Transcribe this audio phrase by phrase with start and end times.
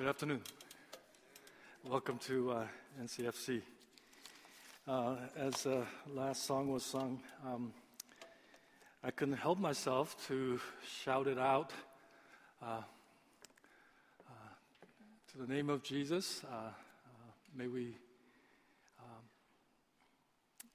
[0.00, 0.40] Good afternoon.
[1.86, 2.66] Welcome to uh,
[3.02, 3.60] NCFC.
[4.88, 5.84] Uh, as the
[6.14, 7.74] last song was sung, um,
[9.04, 10.58] I couldn't help myself to
[11.02, 11.72] shout it out
[12.62, 12.80] uh,
[14.26, 14.32] uh
[15.32, 16.44] to the name of Jesus.
[16.50, 16.70] Uh, uh,
[17.54, 17.94] may we
[19.00, 19.24] um,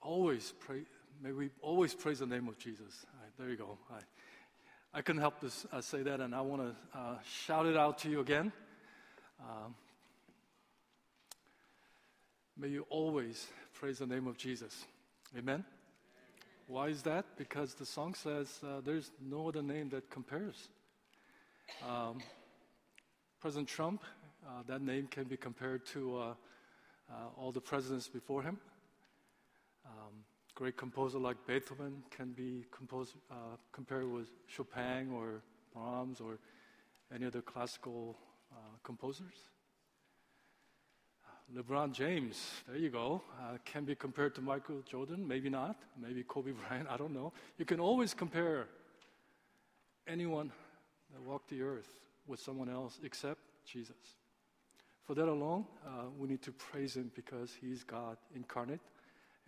[0.04, 0.84] always pray.
[1.20, 3.07] May we always praise the name of Jesus.
[3.20, 3.80] Right, there you go.
[3.89, 8.10] I, I couldn't help to say that, and I want to shout it out to
[8.12, 8.52] you again.
[9.39, 9.75] Um,
[12.57, 14.86] may you always praise the name of Jesus.
[15.37, 15.64] Amen?
[16.68, 17.25] Why is that?
[17.37, 20.69] Because the song says uh, there's no other name that compares.
[21.87, 22.19] Um,
[23.39, 24.01] President Trump,
[24.47, 26.33] uh, that name can be compared to uh,
[27.07, 28.57] uh all the presidents before him.
[29.86, 30.24] Um,
[30.55, 35.41] great composer like Beethoven can be composed, uh, compared with Chopin or
[35.73, 36.39] Brahms or
[37.13, 38.17] any other classical
[38.83, 39.36] composers.
[41.25, 45.75] Uh, LeBron James, there you go, uh, can be compared to Michael Jordan, maybe not,
[45.99, 47.33] maybe Kobe Bryant, I don't know.
[47.57, 48.67] You can always compare
[50.07, 50.52] anyone
[51.13, 51.89] that walked the earth
[52.27, 53.95] with someone else except Jesus.
[55.03, 58.81] For that alone, uh, we need to praise Him because He's God incarnate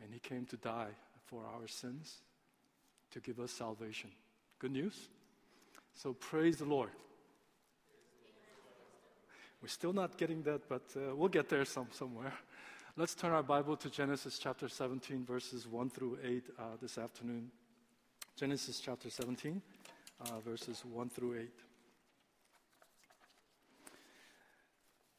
[0.01, 0.91] and He came to die
[1.25, 2.21] for our sins
[3.11, 4.11] to give us salvation.
[4.59, 5.09] Good news?
[5.93, 6.89] So praise the Lord.
[9.61, 12.33] We're still not getting that, but uh, we'll get there some, somewhere.
[12.95, 17.49] Let's turn our Bible to Genesis chapter 17, verses 1 through 8 uh, this afternoon.
[18.35, 19.59] Genesis chapter 17,
[20.21, 21.49] uh, verses 1 through 8.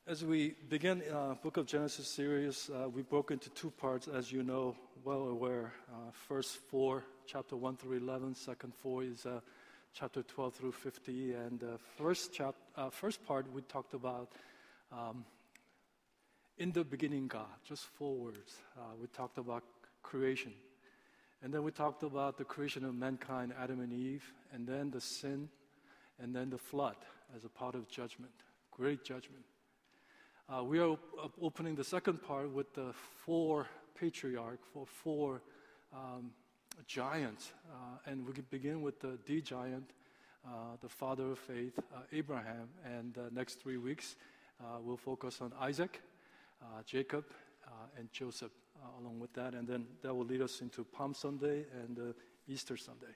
[0.07, 4.31] As we begin uh, Book of Genesis series, uh, we broke into two parts, as
[4.31, 5.73] you know, well aware.
[5.93, 8.37] Uh, first four, chapter 1 through 11.
[8.37, 9.41] Second four is uh,
[9.99, 11.35] chapter 12 through 50.
[11.35, 14.31] And the first, chap- uh, first part, we talked about
[14.93, 15.25] um,
[16.57, 18.59] in the beginning, God, just four words.
[18.77, 19.65] Uh, we talked about
[20.03, 20.53] creation.
[21.43, 24.23] And then we talked about the creation of mankind, Adam and Eve,
[24.53, 25.49] and then the sin,
[26.21, 26.97] and then the flood
[27.37, 28.33] as a part of judgment,
[28.71, 29.45] great judgment.
[30.49, 32.93] Uh, we are op- opening the second part with the
[33.25, 33.67] four
[33.99, 35.43] patriarch, for four
[35.93, 36.31] um,
[36.87, 37.53] giant.
[37.71, 39.91] Uh, and we can begin with the D giant,
[40.47, 42.69] uh, the father of faith, uh, Abraham.
[42.85, 44.17] And the next three weeks,
[44.83, 46.01] we'll focus on Isaac,
[46.85, 47.25] Jacob,
[47.97, 48.53] and Joseph
[49.01, 49.55] along with that.
[49.55, 52.15] And then that will lead us into Palm Sunday and
[52.49, 53.15] Easter Sunday.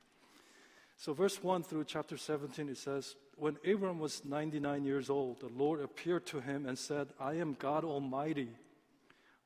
[0.96, 5.48] So, verse 1 through chapter 17, it says, When Abram was 99 years old, the
[5.48, 8.50] Lord appeared to him and said, I am God Almighty.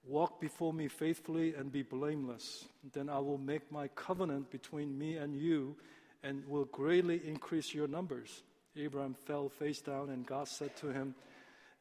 [0.06, 2.66] Walk before me faithfully and be blameless.
[2.92, 5.76] Then I will make my covenant between me and you
[6.22, 8.42] and will greatly increase your numbers.
[8.76, 11.14] Abraham fell face down, and God said to him,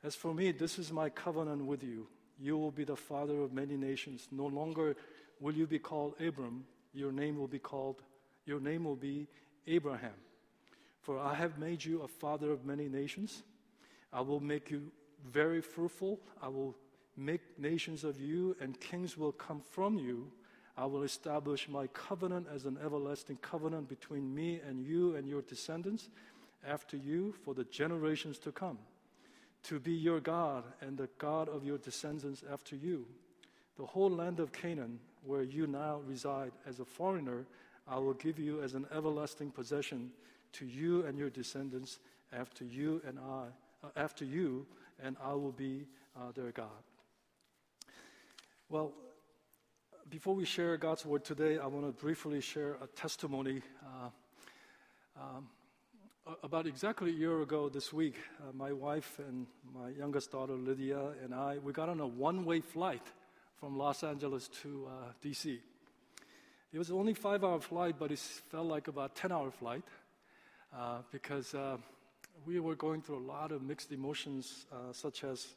[0.03, 2.07] As for me, this is my covenant with you.
[2.39, 4.27] You will be the father of many nations.
[4.31, 4.95] No longer
[5.39, 8.01] will you be called Abram, your name will be called,
[8.45, 9.27] your name will be
[9.67, 10.13] Abraham.
[11.01, 13.43] For I have made you a father of many nations.
[14.11, 14.91] I will make you
[15.29, 16.19] very fruitful.
[16.41, 16.75] I will
[17.17, 20.31] make nations of you, and kings will come from you.
[20.77, 25.41] I will establish my covenant as an everlasting covenant between me and you and your
[25.41, 26.09] descendants
[26.67, 28.77] after you for the generations to come,
[29.63, 33.05] to be your God and the God of your descendants after you.
[33.77, 37.45] The whole land of Canaan, where you now reside as a foreigner,
[37.87, 40.11] I will give you as an everlasting possession
[40.53, 41.99] to you and your descendants
[42.33, 43.45] after you and I,
[43.85, 44.65] uh, after you,
[45.03, 46.69] and I will be uh, their God.
[48.67, 48.93] Well,
[50.09, 53.61] before we share God's word today, I want to briefly share a testimony.
[53.85, 54.09] Uh,
[55.21, 55.47] um,
[56.41, 60.99] about exactly a year ago this week, uh, my wife and my youngest daughter Lydia
[61.23, 63.03] and I, we got on a one-way flight
[63.59, 65.59] from Los Angeles to uh, D.C.
[66.73, 69.83] It was only five-hour flight, but it felt like about 10-hour flight
[70.75, 71.77] uh, because uh,
[72.47, 75.49] we were going through a lot of mixed emotions, uh, such as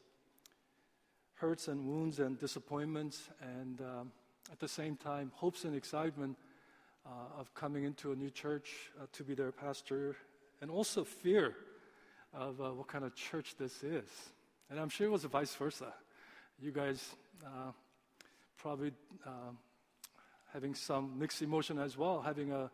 [1.39, 4.11] hurts and wounds and disappointments, and um,
[4.51, 6.37] at the same time, hopes and excitement
[7.05, 10.17] uh, of coming into a new church uh, to be their pastor,
[10.61, 11.55] and also fear
[12.33, 14.07] of uh, what kind of church this is.
[14.69, 15.93] And I'm sure it was vice versa.
[16.61, 17.15] You guys
[17.45, 17.71] uh,
[18.57, 18.91] probably
[19.25, 19.57] um,
[20.51, 22.69] having some mixed emotion as well, having a,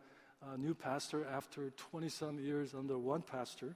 [0.54, 3.76] a new pastor after 20 some years under one pastor.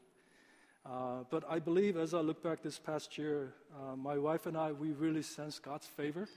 [0.86, 4.58] Uh, but I believe as I look back this past year, uh, my wife and
[4.58, 6.28] I, we really sense God's favor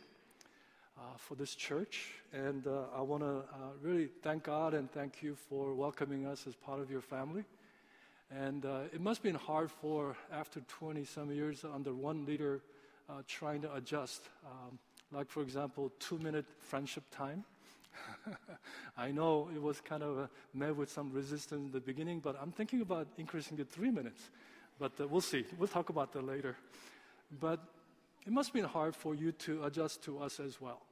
[0.98, 2.10] uh, for this church.
[2.32, 6.46] And uh, I want to uh, really thank God and thank you for welcoming us
[6.46, 7.44] as part of your family.
[8.30, 12.62] And it must have been hard for, after 20 some years under one leader,
[13.28, 14.22] trying to adjust.
[14.46, 14.78] Um,
[15.12, 17.44] like, for example, two minute friendship time.
[18.96, 22.52] I know it was kind of met with some resistance in the beginning, but I'm
[22.52, 24.30] thinking about increasing to three minutes.
[24.78, 25.44] But uh, we'll see.
[25.58, 26.56] We'll talk about that later.
[27.40, 27.60] But
[28.26, 30.82] it must have been hard for you to adjust to us as well.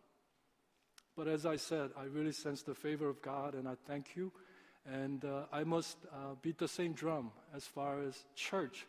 [1.16, 4.32] But as I said, I really sense the favor of God, and I thank you.
[4.90, 8.86] And uh, I must uh, beat the same drum as far as church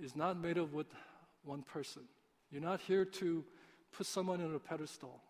[0.00, 0.86] is not made up with
[1.44, 2.02] one person.
[2.50, 3.44] You're not here to
[3.92, 5.20] put someone on a pedestal.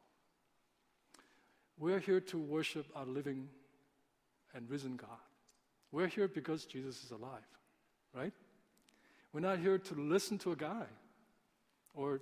[1.78, 3.48] We're here to worship our living
[4.54, 5.08] and risen God.
[5.90, 7.42] We're here because Jesus is alive,
[8.14, 8.32] right?
[9.32, 10.86] We're not here to listen to a guy.
[11.94, 12.20] Or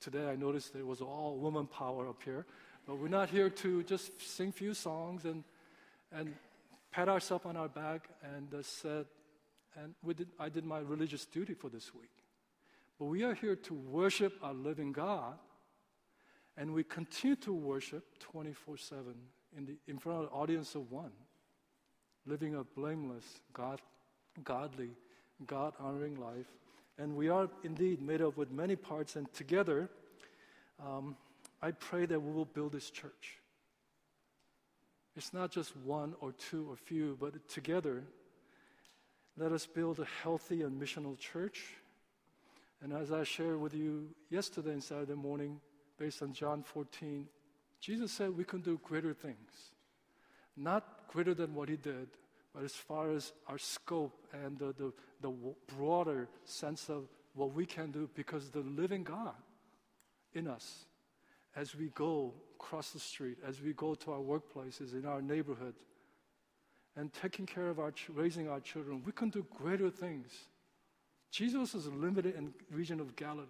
[0.00, 2.46] today I noticed there was all woman power up here.
[2.86, 5.44] But we're not here to just sing few songs and,
[6.12, 6.34] and
[6.90, 9.06] pat ourselves on our back and uh, said,
[9.76, 12.10] and we did, I did my religious duty for this week.
[12.98, 15.38] But we are here to worship our living God,
[16.58, 19.14] and we continue to worship 24 7
[19.56, 21.12] in, the, in front of an audience of one,
[22.26, 23.80] living a blameless, God,
[24.42, 24.90] godly,
[25.46, 26.48] God honoring life.
[26.98, 29.88] And we are indeed made up with many parts, and together,
[30.84, 31.16] um,
[31.62, 33.38] I pray that we will build this church.
[35.16, 38.02] It's not just one or two or few, but together,
[39.36, 41.64] let us build a healthy and missional church.
[42.82, 45.60] And as I shared with you yesterday and Saturday morning,
[45.98, 47.26] based on John 14,
[47.80, 49.72] Jesus said we can do greater things.
[50.56, 52.08] Not greater than what he did,
[52.54, 55.32] but as far as our scope and the, the, the
[55.76, 59.34] broader sense of what we can do because the living God
[60.34, 60.86] in us
[61.56, 65.74] as we go across the street, as we go to our workplaces, in our neighborhood,
[66.96, 70.32] and taking care of our, raising our children, we can do greater things.
[71.30, 73.46] Jesus is limited in region of Galilee,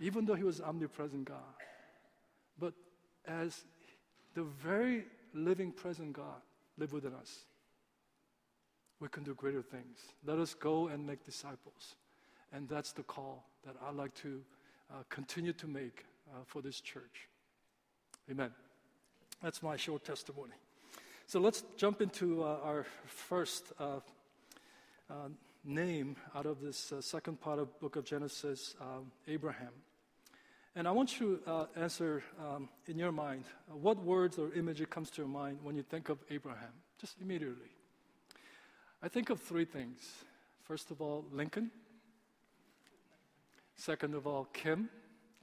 [0.00, 1.54] even though he was omnipresent God.
[2.58, 2.74] But
[3.26, 3.64] as
[4.34, 5.04] the very
[5.34, 6.42] living present God
[6.78, 7.40] live within us,
[9.00, 9.98] we can do greater things.
[10.24, 11.94] Let us go and make disciples.
[12.52, 14.40] And that's the call that I'd like to
[14.90, 17.28] uh, continue to make uh, for this church.
[18.30, 18.50] Amen.
[19.42, 20.52] That's my short testimony.
[21.26, 24.00] So let's jump into uh, our first uh,
[25.08, 25.14] uh,
[25.64, 29.72] name out of this uh, second part of book of Genesis, um, Abraham.
[30.76, 34.52] And I want you to uh, answer um, in your mind uh, what words or
[34.54, 37.70] image comes to your mind when you think of Abraham, just immediately.
[39.02, 40.00] I think of three things.
[40.62, 41.70] First of all, Lincoln.
[43.76, 44.90] Second of all, Kim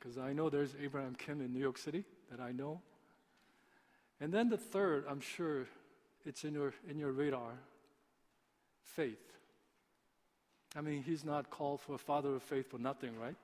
[0.07, 2.81] because I know there's Abraham Kim in New York City that I know.
[4.19, 5.65] And then the third, I'm sure
[6.25, 7.53] it's in your, in your radar
[8.83, 9.19] faith.
[10.75, 13.35] I mean, he's not called for a father of faith for nothing, right?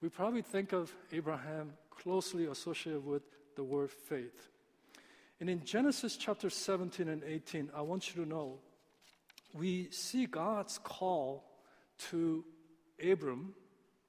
[0.00, 3.22] We probably think of Abraham closely associated with
[3.56, 4.48] the word faith.
[5.40, 8.58] And in Genesis chapter 17 and 18, I want you to know
[9.54, 11.44] we see God's call
[12.10, 12.44] to
[13.02, 13.54] Abram,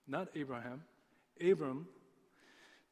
[0.07, 0.83] not Abraham,
[1.45, 1.87] Abram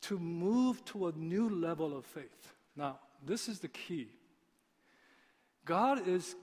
[0.02, 2.54] to move to a new level of faith.
[2.76, 4.08] Now, this is the key.
[5.66, 6.36] God is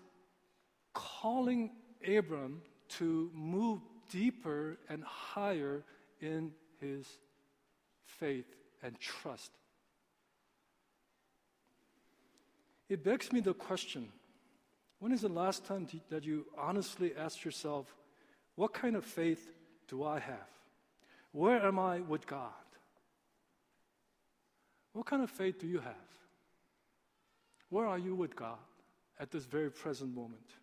[0.92, 1.70] calling
[2.06, 3.80] Abram to move
[4.10, 5.84] deeper and higher
[6.20, 7.06] in his
[8.04, 8.46] faith
[8.82, 9.50] and trust.
[12.88, 14.08] It begs me the question
[14.98, 17.94] when is the last time that you honestly asked yourself,
[18.54, 19.46] what kind of faith
[19.88, 20.48] do I have?
[21.32, 22.48] Where am I with God?
[24.94, 25.94] What kind of faith do you have?
[27.68, 28.56] Where are you with God
[29.20, 30.54] at this very present moment?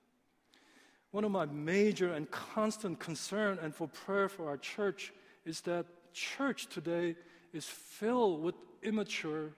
[1.12, 5.14] One of my major and constant concern and for prayer for our church
[5.46, 7.16] is that church today
[7.54, 9.52] is filled with immature,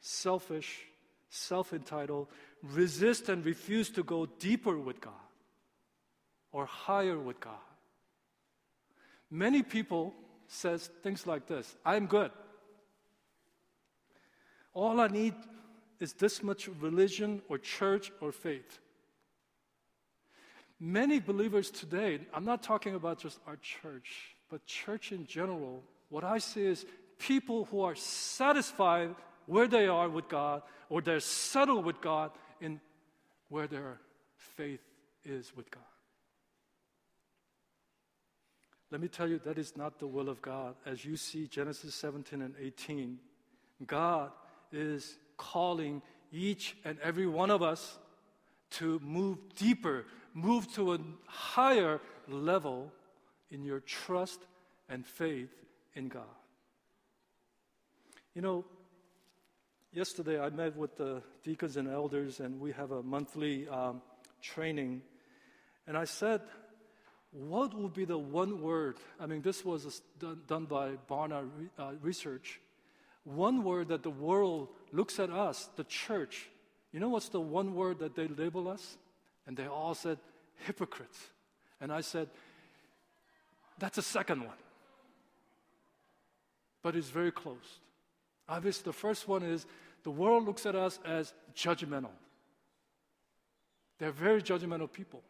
[0.00, 0.80] selfish,
[1.28, 2.28] self-entitled,
[2.62, 5.12] resist and refuse to go deeper with God
[6.52, 7.54] or higher with God.
[9.30, 10.14] Many people
[10.48, 12.32] says things like this, I'm good.
[14.74, 15.34] All I need
[16.00, 18.80] is this much religion or church or faith.
[20.80, 26.24] Many believers today, I'm not talking about just our church, but church in general, what
[26.24, 26.86] I see is
[27.18, 32.30] people who are satisfied where they are with God or they're settled with God
[32.62, 32.80] in
[33.50, 34.00] where their
[34.36, 34.80] faith
[35.22, 35.82] is with God.
[38.90, 40.74] Let me tell you, that is not the will of God.
[40.86, 43.18] As you see Genesis 17 and 18,
[43.86, 44.30] God
[44.72, 47.98] is calling each and every one of us
[48.70, 52.92] to move deeper, move to a higher level
[53.50, 54.40] in your trust
[54.88, 55.50] and faith
[55.94, 56.22] in God.
[58.34, 58.64] You know,
[59.92, 64.02] yesterday I met with the deacons and elders, and we have a monthly um,
[64.40, 65.02] training.
[65.86, 66.42] And I said,
[67.32, 68.98] what would be the one word?
[69.18, 72.60] I mean, this was done, done by Barna uh, Research.
[73.24, 76.48] One word that the world looks at us, the church.
[76.92, 78.96] You know what's the one word that they label us?
[79.50, 80.16] And they all said,
[80.64, 81.18] hypocrites.
[81.80, 82.28] And I said,
[83.80, 84.54] that's a second one.
[86.84, 87.80] But it's very close.
[88.48, 89.66] Obviously, the first one is
[90.04, 92.12] the world looks at us as judgmental.
[93.98, 95.20] They're very judgmental people.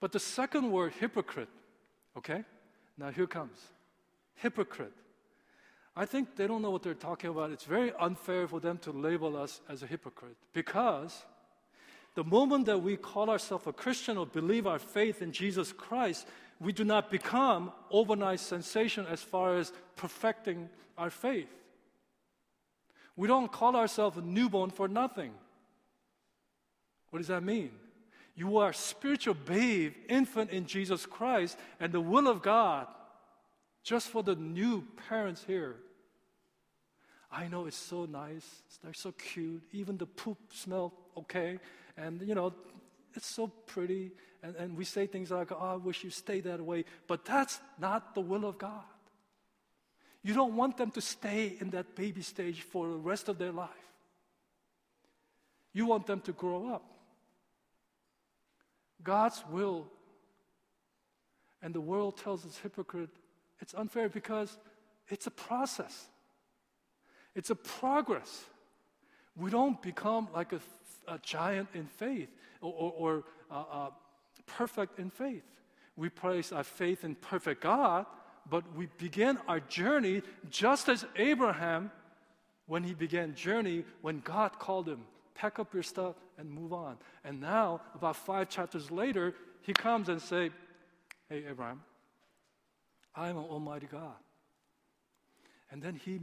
[0.00, 1.50] But the second word, hypocrite,
[2.16, 2.44] okay?
[2.96, 3.58] Now here comes
[4.36, 4.94] hypocrite.
[5.94, 7.50] I think they don't know what they're talking about.
[7.50, 11.26] It's very unfair for them to label us as a hypocrite because
[12.14, 16.26] the moment that we call ourselves a Christian or believe our faith in Jesus Christ,
[16.58, 21.48] we do not become overnight sensation as far as perfecting our faith.
[23.16, 25.32] We don't call ourselves a newborn for nothing.
[27.10, 27.70] What does that mean?
[28.34, 32.86] You are a spiritual babe, infant in Jesus Christ, and the will of God,
[33.82, 35.76] just for the new parents here.
[37.30, 41.58] I know it's so nice, they're so cute, even the poop smell okay,
[42.00, 42.52] and you know,
[43.14, 46.60] it's so pretty, and, and we say things like, oh, I wish you stayed that
[46.60, 48.84] way, but that's not the will of God.
[50.22, 53.52] You don't want them to stay in that baby stage for the rest of their
[53.52, 53.70] life.
[55.72, 56.84] You want them to grow up.
[59.02, 59.86] God's will.
[61.62, 63.10] And the world tells us hypocrite,
[63.60, 64.58] it's unfair because
[65.08, 66.08] it's a process.
[67.34, 68.44] It's a progress.
[69.36, 70.60] We don't become like a,
[71.10, 72.28] a giant in faith
[72.62, 73.90] or, or, or uh, uh,
[74.46, 75.44] perfect in faith.
[75.96, 78.06] We place our faith in perfect God,
[78.48, 81.90] but we begin our journey just as Abraham,
[82.66, 85.00] when he began journey, when God called him,
[85.34, 86.96] pack up your stuff and move on.
[87.24, 90.50] And now, about five chapters later, he comes and say,
[91.28, 91.82] "Hey, Abraham,
[93.14, 94.16] I am an Almighty God."
[95.70, 96.20] And then he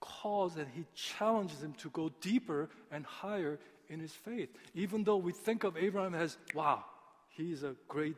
[0.00, 3.58] calls and he challenges him to go deeper and higher
[3.90, 4.48] in his faith.
[4.74, 6.84] Even though we think of Abraham as, wow,
[7.28, 8.16] he's a great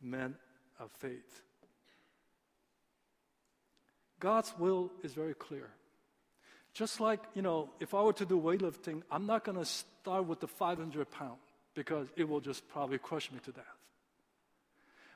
[0.00, 0.36] man
[0.78, 1.42] of faith.
[4.20, 5.70] God's will is very clear.
[6.72, 10.26] Just like, you know, if I were to do weightlifting, I'm not going to start
[10.26, 11.38] with the 500 pound
[11.74, 13.64] because it will just probably crush me to death.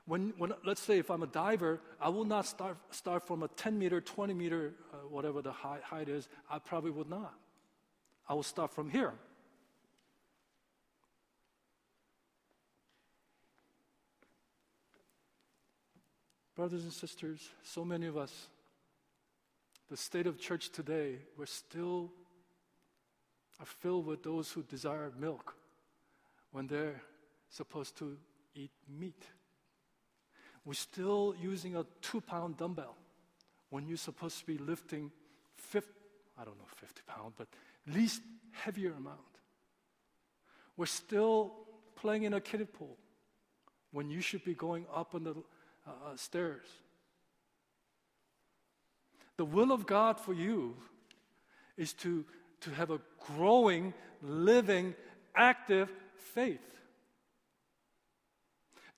[0.07, 3.49] When, when, let's say if I'm a diver, I will not start, start from a
[3.49, 6.29] 10 meter, 20 meter, uh, whatever the height, height is.
[6.51, 7.35] I probably would not.
[8.27, 9.13] I will start from here.
[16.59, 18.49] Brothers and sisters, so many of us
[19.89, 22.11] the state of church today, we're still
[23.61, 25.55] are filled with those who desire milk
[26.51, 27.01] when they're
[27.49, 28.17] supposed to
[28.57, 29.23] eat meat.
[30.65, 32.97] We're still using a two pound dumbbell
[33.71, 35.13] when you're supposed to be lifting
[35.55, 35.89] 50,
[36.41, 37.47] I don't know, 50 pounds, but
[37.87, 39.21] least heavier amount.
[40.77, 41.53] We're still
[41.95, 42.97] playing in a kiddie pool
[43.93, 45.37] when you should be going up on the
[45.89, 46.67] uh, stairs.
[49.37, 50.77] The will of God for you
[51.77, 52.25] is to,
[52.63, 54.95] to have a growing, living,
[55.35, 56.61] active faith.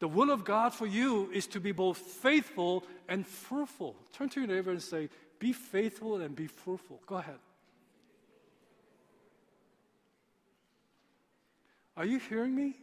[0.00, 3.94] The will of God for you is to be both faithful and fruitful.
[4.14, 7.00] Turn to your neighbor and say, Be faithful and be fruitful.
[7.06, 7.38] Go ahead.
[11.98, 12.76] Are you hearing me?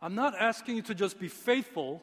[0.00, 2.02] I'm not asking you to just be faithful.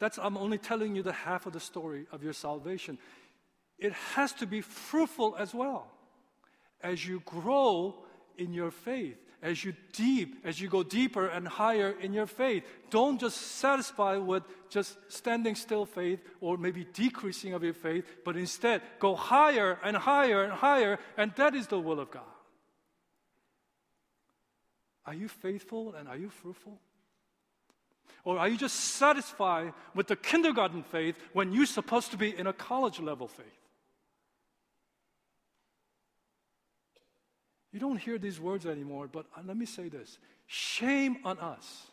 [0.00, 2.98] That's I'm only telling you the half of the story of your salvation
[3.80, 5.90] it has to be fruitful as well.
[6.82, 7.94] As you grow
[8.36, 12.62] in your faith, as you deep, as you go deeper and higher in your faith,
[12.90, 18.36] don't just satisfy with just standing still faith or maybe decreasing of your faith, but
[18.36, 22.22] instead go higher and higher and higher, and that is the will of God.
[25.06, 26.78] Are you faithful and are you fruitful?
[28.24, 32.46] Or are you just satisfied with the kindergarten faith when you're supposed to be in
[32.46, 33.46] a college level faith?
[37.72, 41.86] You don't hear these words anymore, but uh, let me say this shame on us.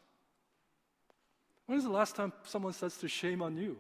[1.68, 3.78] When is the last time someone says to shame on you?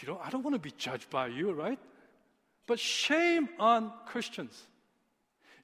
[0.00, 1.78] You don't, I don't want to be judged by you, right?
[2.66, 4.66] But shame on Christians.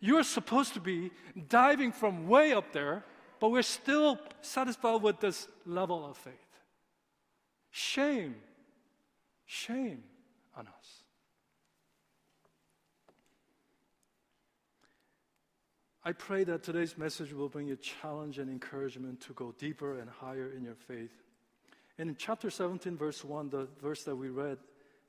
[0.00, 1.11] You're supposed to be
[1.49, 3.05] diving from way up there,
[3.40, 6.35] but we're still satisfied with this level of faith.
[7.71, 8.37] Shame.
[9.47, 10.02] Shame
[10.57, 11.02] on us.
[16.04, 20.09] I pray that today's message will bring you challenge and encouragement to go deeper and
[20.09, 21.12] higher in your faith.
[21.99, 24.59] And in chapter 17, verse 1, the verse that we read,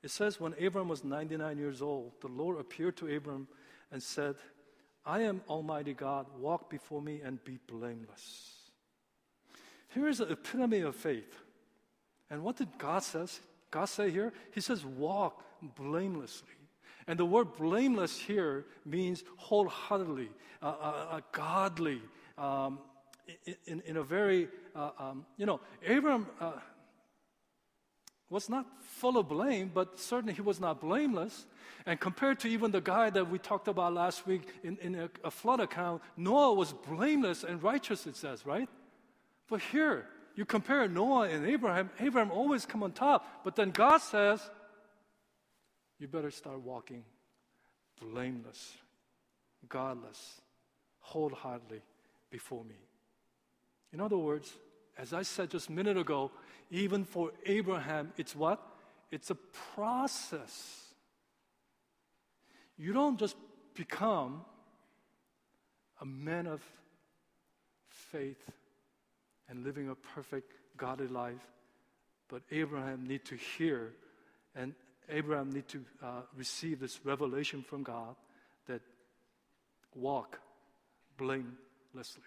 [0.02, 3.48] it says, When Abram was 99 years old, the Lord appeared to Abram
[3.92, 4.34] and said,
[5.04, 8.60] I am Almighty God, walk before me and be blameless.
[9.94, 11.36] Here is the epitome of faith.
[12.30, 13.40] And what did God says?
[13.70, 14.32] God say here?
[14.52, 15.42] He says, walk
[15.76, 16.48] blamelessly.
[17.06, 20.28] And the word blameless here means wholeheartedly,
[20.62, 22.00] uh, uh, uh, godly,
[22.38, 22.78] um,
[23.66, 26.52] in, in, a very, uh, um, you know, Abram uh,
[28.30, 31.46] was not full of blame, but certainly he was not blameless.
[31.84, 35.10] And compared to even the guy that we talked about last week in, in a,
[35.24, 38.68] a flood account, Noah was blameless and righteous, it says, right?
[39.48, 40.06] But here,
[40.36, 43.42] you compare Noah and Abraham, Abraham always come on top.
[43.42, 44.48] But then God says,
[45.98, 47.04] you better start walking
[48.00, 48.74] blameless,
[49.68, 50.40] godless,
[51.00, 51.82] wholeheartedly
[52.30, 52.76] before me.
[53.92, 54.52] In other words,
[55.00, 56.30] as I said just a minute ago,
[56.70, 58.60] even for Abraham, it's what?
[59.10, 59.34] It's a
[59.74, 60.84] process.
[62.76, 63.36] You don't just
[63.74, 64.44] become
[66.00, 66.62] a man of
[67.88, 68.50] faith
[69.48, 71.46] and living a perfect godly life,
[72.28, 73.92] but Abraham need to hear
[74.54, 74.74] and
[75.08, 78.14] Abraham need to uh, receive this revelation from God
[78.66, 78.82] that
[79.94, 80.38] walk
[81.16, 82.22] blamelessly.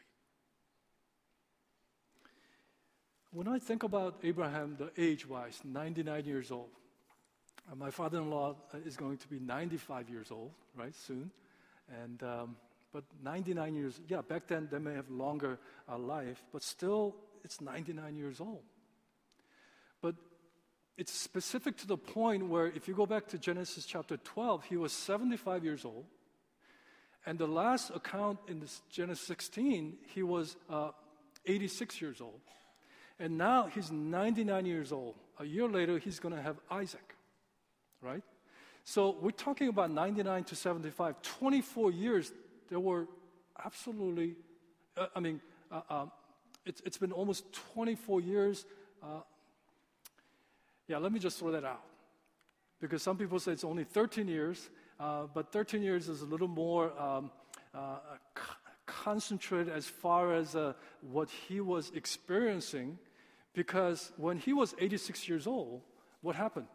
[3.34, 6.70] When I think about Abraham, the age wise, 99 years old,
[7.72, 11.32] uh, my father in law uh, is going to be 95 years old, right, soon.
[12.04, 12.56] And, um,
[12.92, 15.58] but 99 years, yeah, back then they may have longer
[15.92, 18.62] uh, life, but still it's 99 years old.
[20.00, 20.14] But
[20.96, 24.78] it's specific to the point where if you go back to Genesis chapter 12, he
[24.78, 26.06] was 75 years old.
[27.26, 30.92] And the last account in Genesis 16, he was uh,
[31.48, 32.40] 86 years old.
[33.20, 35.16] And now he's 99 years old.
[35.40, 37.16] A year later, he's going to have Isaac,
[38.02, 38.24] right?
[38.84, 42.32] So we're talking about 99 to 75, 24 years.
[42.70, 43.08] There were
[43.64, 44.36] absolutely,
[44.98, 46.06] uh, I mean, uh, uh,
[46.66, 48.66] it's, it's been almost 24 years.
[49.02, 49.22] Uh,
[50.88, 51.82] yeah, let me just throw that out.
[52.82, 56.48] Because some people say it's only 13 years, uh, but 13 years is a little
[56.48, 57.32] more um,
[57.74, 57.98] uh,
[59.04, 62.98] concentrated as far as uh, what he was experiencing,
[63.54, 65.82] because when he was 86 years old,
[66.22, 66.68] what happened?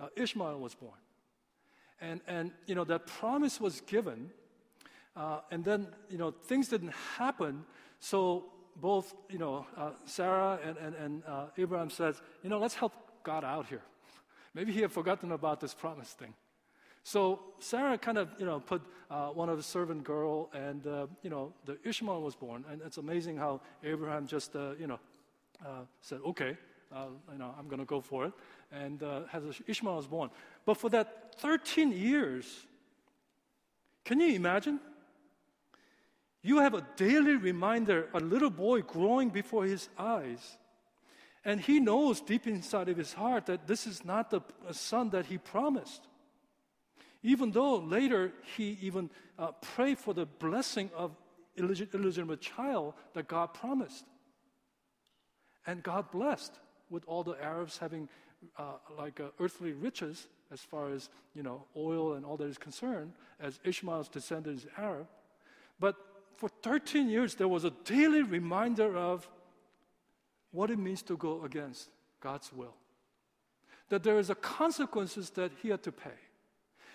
[0.00, 0.98] Uh, Ishmael was born.
[2.00, 4.30] And, and, you know, that promise was given,
[5.16, 7.64] uh, and then, you know, things didn't happen,
[8.00, 12.74] so both, you know, uh, Sarah and, and, and uh, Abraham says, you know, let's
[12.74, 13.82] help God out here.
[14.54, 16.34] Maybe he had forgotten about this promise thing.
[17.04, 21.06] So Sarah kind of, you know, put uh, one of the servant girl, and uh,
[21.22, 22.64] you know, the Ishmael was born.
[22.70, 25.00] And it's amazing how Abraham just, uh, you know,
[25.64, 26.56] uh, said, "Okay,
[26.94, 28.32] uh, you know, I'm going to go for it,"
[28.70, 30.30] and uh, has Ishmael was born.
[30.64, 32.66] But for that 13 years,
[34.04, 34.80] can you imagine?
[36.44, 40.56] You have a daily reminder, a little boy growing before his eyes.
[41.44, 45.26] And he knows deep inside of his heart that this is not the son that
[45.26, 46.02] he promised.
[47.22, 51.16] Even though later he even uh, prayed for the blessing of
[51.56, 54.04] illegitimate child that God promised.
[55.66, 56.58] And God blessed
[56.90, 58.08] with all the Arabs having
[58.58, 62.58] uh, like uh, earthly riches as far as you know oil and all that is
[62.58, 65.06] concerned, as Ishmael's descendant is Arab.
[65.78, 65.96] But
[66.36, 69.28] for 13 years, there was a daily reminder of
[70.50, 71.88] what it means to go against
[72.20, 72.74] God's will.
[73.88, 76.10] That there is a consequences that he had to pay.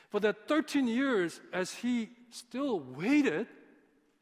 [0.09, 3.47] For that 13 years, as he still waited,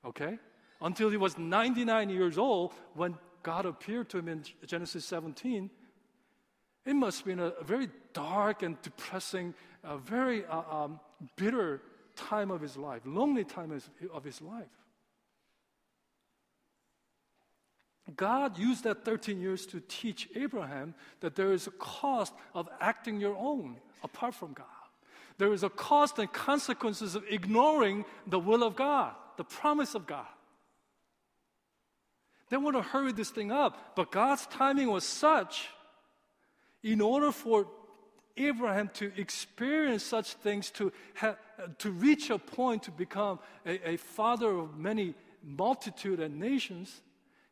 [0.04, 0.40] okay,
[0.82, 5.70] until he was 99 years old, when God appeared to him in Genesis 17,
[6.86, 11.00] it must have been a, very dark and depressing, a very uh, um,
[11.36, 11.82] bitter
[12.16, 13.72] time of his life, lonely time
[14.14, 14.66] of his life.
[18.16, 23.20] God used that 13 years to teach Abraham that there is a cost of acting
[23.20, 24.66] your own apart from God.
[25.38, 30.08] There is a cost and consequences of ignoring the will of God, the promise of
[30.08, 30.26] God.
[32.50, 35.68] They want to hurry this thing up, but God's timing was such
[36.84, 37.68] in order for
[38.38, 41.38] Abraham to experience such things, to, ha-
[41.80, 47.02] to reach a point to become a, a father of many multitude and nations,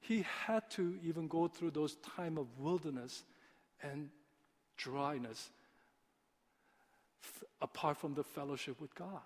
[0.01, 3.23] he had to even go through those time of wilderness
[3.81, 4.09] and
[4.77, 5.49] dryness
[7.61, 9.21] apart from the fellowship with God.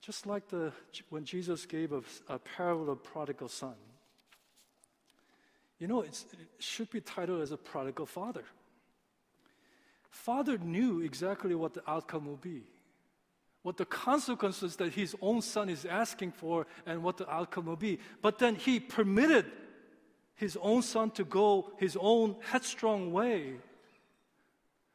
[0.00, 0.72] Just like the,
[1.10, 3.74] when Jesus gave a, a parable of prodigal son,
[5.78, 6.24] you know, it
[6.58, 8.44] should be titled as a prodigal father.
[10.10, 12.62] Father knew exactly what the outcome will be,
[13.62, 17.76] what the consequences that his own son is asking for, and what the outcome will
[17.76, 17.98] be.
[18.20, 19.46] But then he permitted
[20.34, 23.54] his own son to go his own headstrong way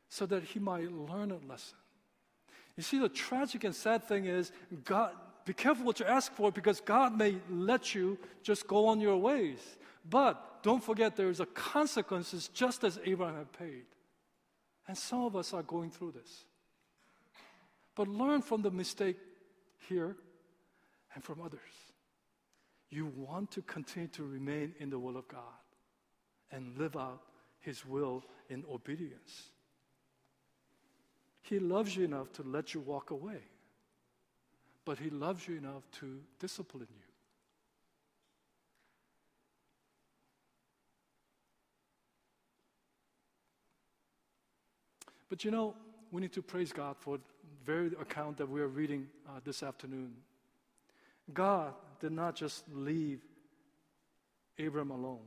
[0.10, 1.78] so that he might learn a lesson.
[2.76, 4.52] You see, the tragic and sad thing is,
[4.84, 5.12] God,
[5.46, 9.18] be careful what you ask for because God may let you just go on your
[9.18, 9.60] ways.
[10.10, 13.86] But don't forget there's a consequences just as Abraham had paid.
[14.88, 16.46] And some of us are going through this.
[17.96, 19.18] But learn from the mistake
[19.90, 20.16] here
[21.16, 21.60] and from others.
[22.90, 25.42] You want to continue to remain in the will of God
[26.52, 27.22] and live out
[27.60, 29.50] His will in obedience.
[31.48, 33.40] He loves you enough to let you walk away,
[34.84, 37.08] but He loves you enough to discipline you.
[45.30, 45.74] But you know,
[46.12, 47.24] we need to praise God for the
[47.64, 50.16] very account that we are reading uh, this afternoon.
[51.34, 53.22] God did not just leave
[54.60, 55.24] Abram alone.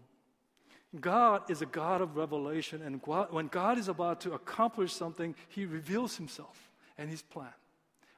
[0.98, 3.00] God is a God of revelation, and
[3.30, 7.52] when God is about to accomplish something, He reveals Himself and His plan.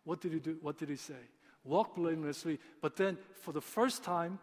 [0.04, 0.56] What did He do?
[0.62, 1.20] What did He say?
[1.64, 2.58] Walk blamelessly.
[2.80, 4.38] But then, for the first time,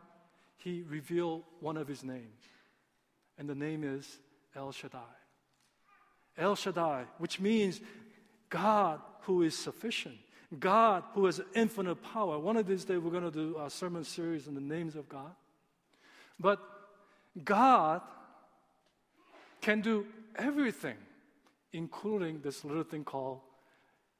[0.57, 2.43] He revealed one of His names,
[3.39, 4.19] and the name is
[4.55, 4.99] El Shaddai.
[6.37, 7.81] El Shaddai, which means
[8.49, 10.17] God who is sufficient.
[10.59, 12.39] God who has infinite power.
[12.39, 15.07] One of these days, we're going to do a sermon series on the names of
[15.07, 15.31] God.
[16.39, 16.59] But
[17.43, 18.01] God
[19.61, 20.97] can do everything,
[21.73, 23.39] including this little thing called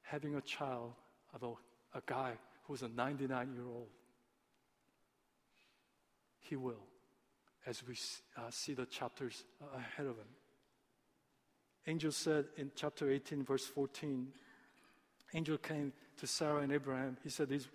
[0.02, 0.94] having a child
[1.34, 3.88] of a, a guy who's a 99 year old.
[6.40, 6.84] He will,
[7.66, 7.96] as we
[8.38, 9.44] uh, see the chapters
[9.76, 10.28] ahead of him.
[11.88, 14.28] Angel said in chapter 18, verse 14,
[15.34, 17.18] angel came to Sarah and Abraham.
[17.24, 17.68] He said these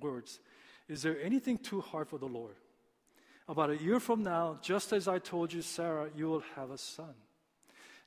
[0.00, 0.40] words
[0.88, 2.54] Is there anything too hard for the Lord?
[3.48, 6.78] About a year from now, just as I told you, Sarah, you will have a
[6.78, 7.14] son.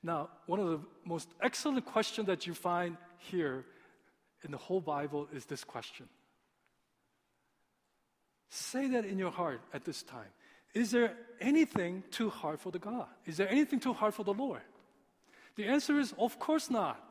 [0.01, 3.65] Now, one of the most excellent questions that you find here
[4.43, 6.07] in the whole Bible is this question.
[8.49, 10.29] Say that in your heart at this time.
[10.73, 13.07] Is there anything too hard for the God?
[13.25, 14.61] Is there anything too hard for the Lord?
[15.55, 17.01] The answer is, of course not.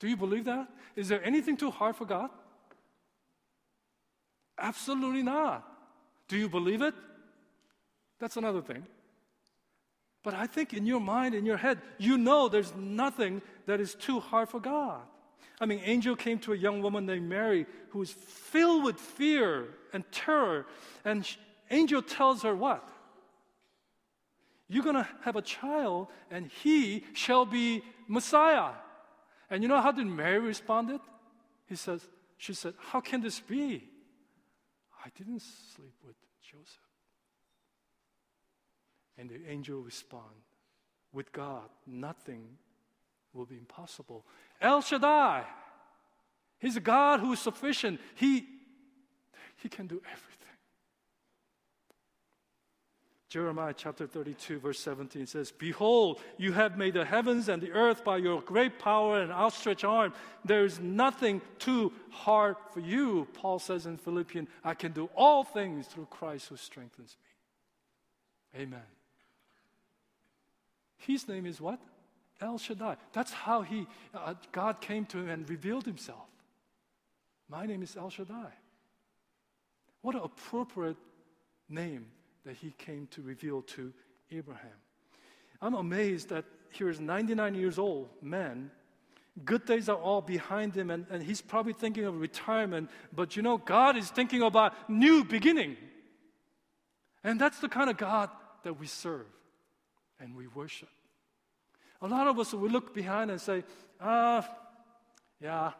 [0.00, 0.68] Do you believe that?
[0.96, 2.30] Is there anything too hard for God?
[4.58, 5.68] Absolutely not.
[6.28, 6.94] Do you believe it?
[8.18, 8.86] That's another thing.
[10.22, 13.94] But I think in your mind, in your head, you know there's nothing that is
[13.94, 15.02] too hard for God.
[15.60, 19.68] I mean, angel came to a young woman named Mary who was filled with fear
[19.92, 20.66] and terror,
[21.04, 21.28] and
[21.70, 22.88] angel tells her what?
[24.68, 28.72] You're going to have a child, and he shall be Messiah.
[29.50, 31.00] And you know how did Mary responded?
[31.68, 32.00] He says,
[32.38, 33.84] she said, How can this be?
[35.04, 36.78] I didn't sleep with Joseph.
[39.18, 40.42] And the angel respond,
[41.12, 42.56] with God, nothing
[43.32, 44.24] will be impossible.
[44.60, 45.44] El Shaddai,
[46.58, 48.00] He's a God who is sufficient.
[48.14, 48.46] He,
[49.62, 50.43] he can do everything.
[53.34, 58.04] Jeremiah chapter 32, verse 17 says, Behold, you have made the heavens and the earth
[58.04, 60.12] by your great power and outstretched arm.
[60.44, 63.26] There is nothing too hard for you.
[63.34, 67.16] Paul says in Philippians, I can do all things through Christ who strengthens
[68.54, 68.62] me.
[68.62, 68.86] Amen.
[70.98, 71.80] His name is what?
[72.40, 72.94] El Shaddai.
[73.12, 76.28] That's how he, uh, God came to him and revealed himself.
[77.48, 78.52] My name is El Shaddai.
[80.02, 80.98] What an appropriate
[81.68, 82.06] name
[82.44, 83.92] that he came to reveal to
[84.30, 84.70] Abraham.
[85.60, 88.70] I'm amazed that here is 99 years old man.
[89.44, 92.90] Good days are all behind him, and, and he's probably thinking of retirement.
[93.12, 95.76] But you know, God is thinking about new beginning.
[97.24, 98.30] And that's the kind of God
[98.62, 99.26] that we serve
[100.20, 100.90] and we worship.
[102.02, 103.64] A lot of us, we look behind and say,
[104.00, 104.46] ah,
[105.40, 105.72] yeah,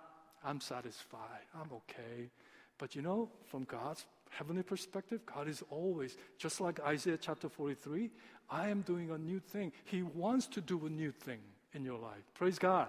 [0.42, 1.44] I'm satisfied.
[1.55, 2.31] I'm okay.
[2.79, 4.05] But you know, from God's
[4.37, 8.11] heavenly perspective, God is always, just like Isaiah chapter 43,
[8.51, 9.73] I am doing a new thing.
[9.85, 11.38] He wants to do a new thing
[11.73, 12.23] in your life.
[12.35, 12.88] Praise God.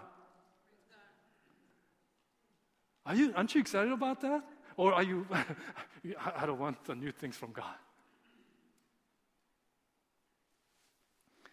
[3.05, 4.43] Are you, aren't you excited about that?
[4.77, 5.27] Or are you,
[6.37, 7.75] I don't want the new things from God?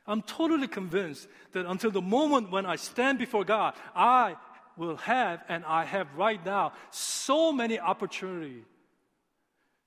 [0.07, 4.37] I'm totally convinced that until the moment when I stand before God, I
[4.76, 8.64] will have, and I have right now, so many opportunities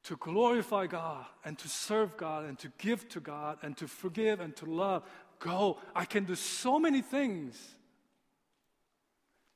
[0.06, 4.40] to glorify God and to serve God and to give to God and to forgive
[4.40, 5.04] and to love.
[5.40, 5.80] Go.
[5.96, 7.58] I can do so many things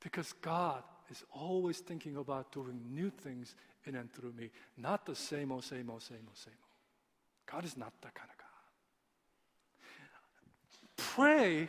[0.00, 5.14] because God is always thinking about doing new things in and through me, not the
[5.14, 7.52] same old, same old, same old, same old.
[7.52, 8.46] God is not that kind of God.
[11.14, 11.68] Pray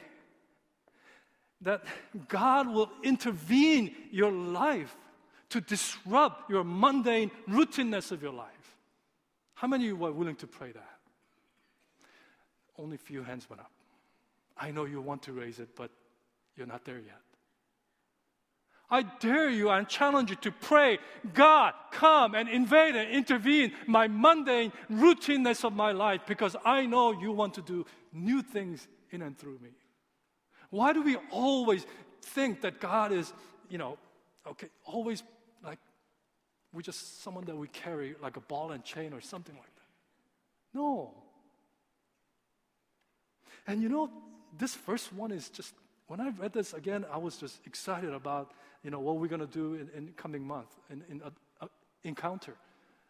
[1.62, 1.84] that
[2.28, 4.96] God will intervene your life
[5.50, 8.61] to disrupt your mundane routineness of your life.
[9.62, 10.98] How many of you are willing to pray that?
[12.80, 13.70] Only a few hands went up.
[14.58, 15.92] I know you want to raise it, but
[16.56, 17.22] you're not there yet.
[18.90, 20.98] I dare you and challenge you to pray,
[21.36, 27.12] God, come and invade and intervene my mundane routineness of my life because I know
[27.12, 29.70] you want to do new things in and through me.
[30.72, 31.86] Why do we always
[32.24, 33.32] think that God is,
[33.70, 34.00] you know,
[34.48, 35.22] okay, always
[35.64, 35.78] like
[36.74, 40.78] we're just someone that we carry like a ball and chain or something like that?
[40.78, 41.14] No.
[43.68, 44.10] And you know,
[44.58, 45.74] this first one is just,
[46.08, 48.52] when I read this again, I was just excited about,
[48.84, 51.70] you know, what we're going to do in, in coming month, in, in a, a
[52.04, 52.56] encounter,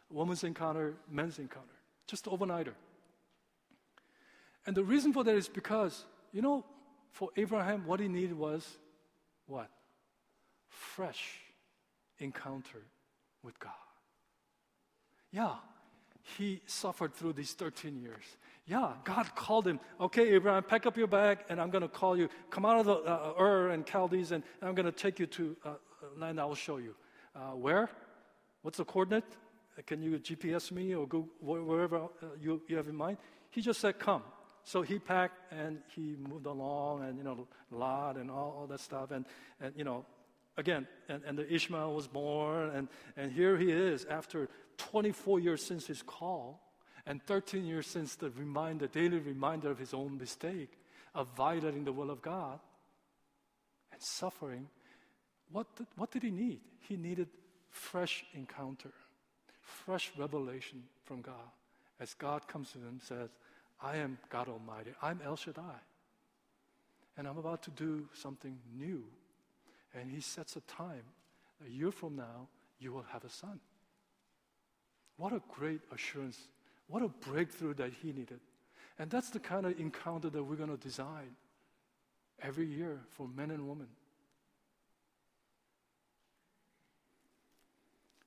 [0.09, 1.67] women's encounter, men's encounter,
[2.07, 2.73] just overnighter.
[4.65, 6.65] And the reason for that is because, you know,
[7.11, 8.67] for Abraham, what he needed was
[9.47, 9.69] what?
[10.67, 11.39] Fresh
[12.19, 12.83] encounter
[13.43, 13.71] with God.
[15.31, 15.55] Yeah,
[16.37, 18.23] he suffered through these 13 years.
[18.67, 22.17] Yeah, God called him, okay, Abraham, pack up your bag, and I'm going to call
[22.17, 22.29] you.
[22.49, 25.57] Come out of the uh, Ur and Chaldees, and I'm going to take you to
[25.65, 25.69] uh,
[26.17, 26.95] land I will show you.
[27.35, 27.89] Uh, where?
[28.61, 29.25] What's the coordinate?
[29.87, 32.07] Can you GPS me or go wherever uh,
[32.39, 33.17] you, you have in mind?
[33.49, 34.21] He just said, come
[34.63, 38.79] so he packed and he moved along and, you know, Lot and all, all that
[38.79, 39.11] stuff.
[39.11, 39.25] And,
[39.59, 40.05] and, you know,
[40.57, 42.69] again, and, and the Ishmael was born.
[42.69, 42.87] And,
[43.17, 46.61] and here he is after 24 years since his call
[47.05, 50.77] and 13 years since the reminder, daily reminder of his own mistake
[51.15, 52.59] of violating the will of God
[53.91, 54.67] and suffering.
[55.51, 56.61] What did, what did he need?
[56.79, 57.27] He needed
[57.69, 58.91] fresh encounter,
[59.61, 61.35] fresh revelation from God.
[61.99, 63.29] As God comes to him and says,
[63.81, 64.91] I am God Almighty.
[65.01, 65.79] I'm El Shaddai.
[67.17, 69.03] And I'm about to do something new.
[69.93, 71.03] And he sets a time.
[71.65, 72.47] A year from now,
[72.79, 73.59] you will have a son.
[75.17, 76.39] What a great assurance.
[76.87, 78.39] What a breakthrough that he needed.
[78.97, 81.35] And that's the kind of encounter that we're going to design
[82.41, 83.87] every year for men and women.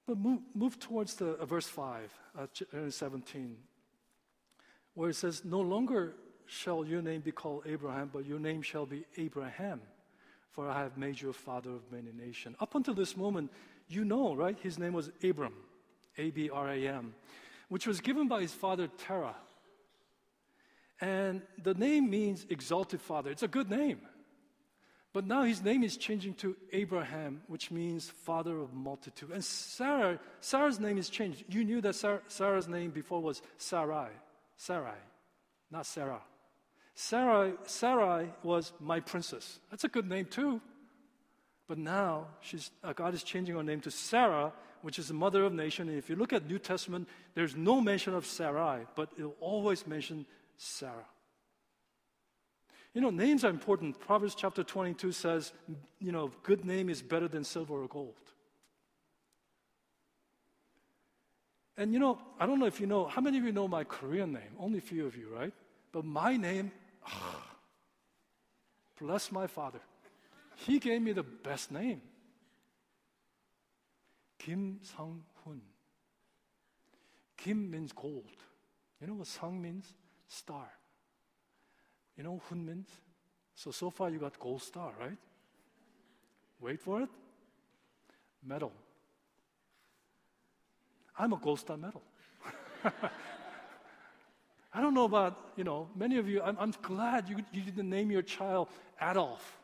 [0.07, 2.47] But move, move towards the uh, verse 5, uh,
[2.77, 3.57] uh 17
[4.95, 6.15] where it says, No longer
[6.47, 9.81] shall your name be called Abraham, but your name shall be Abraham,
[10.55, 12.57] for I have made you a father of many nations.
[12.61, 13.51] Up until this moment,
[13.89, 14.59] you know, right?
[14.59, 15.55] His name was Abram,
[16.17, 17.15] A B R A M,
[17.69, 19.35] which was given by his father Terah.
[21.01, 23.31] And the name means exalted father.
[23.31, 24.01] It's a good name.
[25.13, 29.31] But now his name is changing to Abraham, which means father of multitude.
[29.31, 31.45] And Sarah, Sarah's name is changed.
[31.49, 34.11] You knew that Sarah, Sarah's name before was Sarai.
[34.57, 34.99] Sarai,
[35.71, 36.23] not Sarah.
[36.95, 39.59] Sarai, Sarai was my princess.
[39.71, 40.61] That's a good name too.
[41.67, 42.29] But now
[42.83, 44.53] uh, God is changing her name to Sarah,
[44.83, 45.89] which is the mother of nation.
[45.89, 49.87] And if you look at New Testament, there's no mention of Sarai, but it'll always
[49.87, 50.27] mention
[50.57, 51.07] Sarah.
[52.93, 53.99] You know, names are important.
[53.99, 55.53] Proverbs chapter 22 says,
[55.99, 58.15] you know, good name is better than silver or gold.
[61.77, 63.83] And you know, I don't know if you know, how many of you know my
[63.83, 64.55] Korean name?
[64.61, 65.53] Only a few of you, right?
[65.91, 66.71] But my name,
[67.09, 67.43] oh,
[69.01, 69.81] bless my father.
[70.57, 72.01] He gave me the best name.
[74.39, 75.61] Kim Sang Hun.
[77.37, 78.25] Kim means gold.
[79.01, 79.87] You know what Sang means?
[80.29, 80.69] Star.
[82.17, 82.89] You know Hun means?
[83.55, 85.17] So, so far you got gold star, right?
[86.61, 87.09] Wait for it.
[88.45, 88.73] Medal.
[91.19, 92.03] I'm a gold star medal.
[94.75, 97.89] I don't know about, you know, many of you, I'm, I'm glad you, you didn't
[97.89, 98.69] name your child
[99.01, 99.61] Adolf.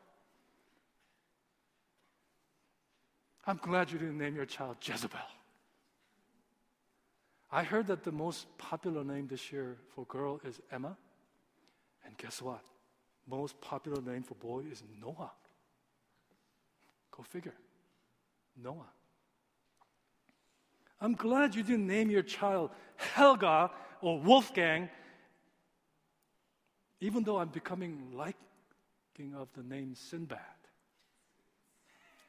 [3.44, 5.18] I'm glad you didn't name your child Jezebel.
[7.50, 10.96] I heard that the most popular name this year for girl is Emma.
[12.06, 12.62] And guess what?
[13.26, 15.32] Most popular name for boy is Noah.
[17.10, 17.54] Go figure.
[18.62, 18.88] Noah.
[21.00, 23.70] I'm glad you didn't name your child Helga
[24.00, 24.88] or Wolfgang,
[27.00, 30.38] even though I'm becoming liking of the name Sinbad.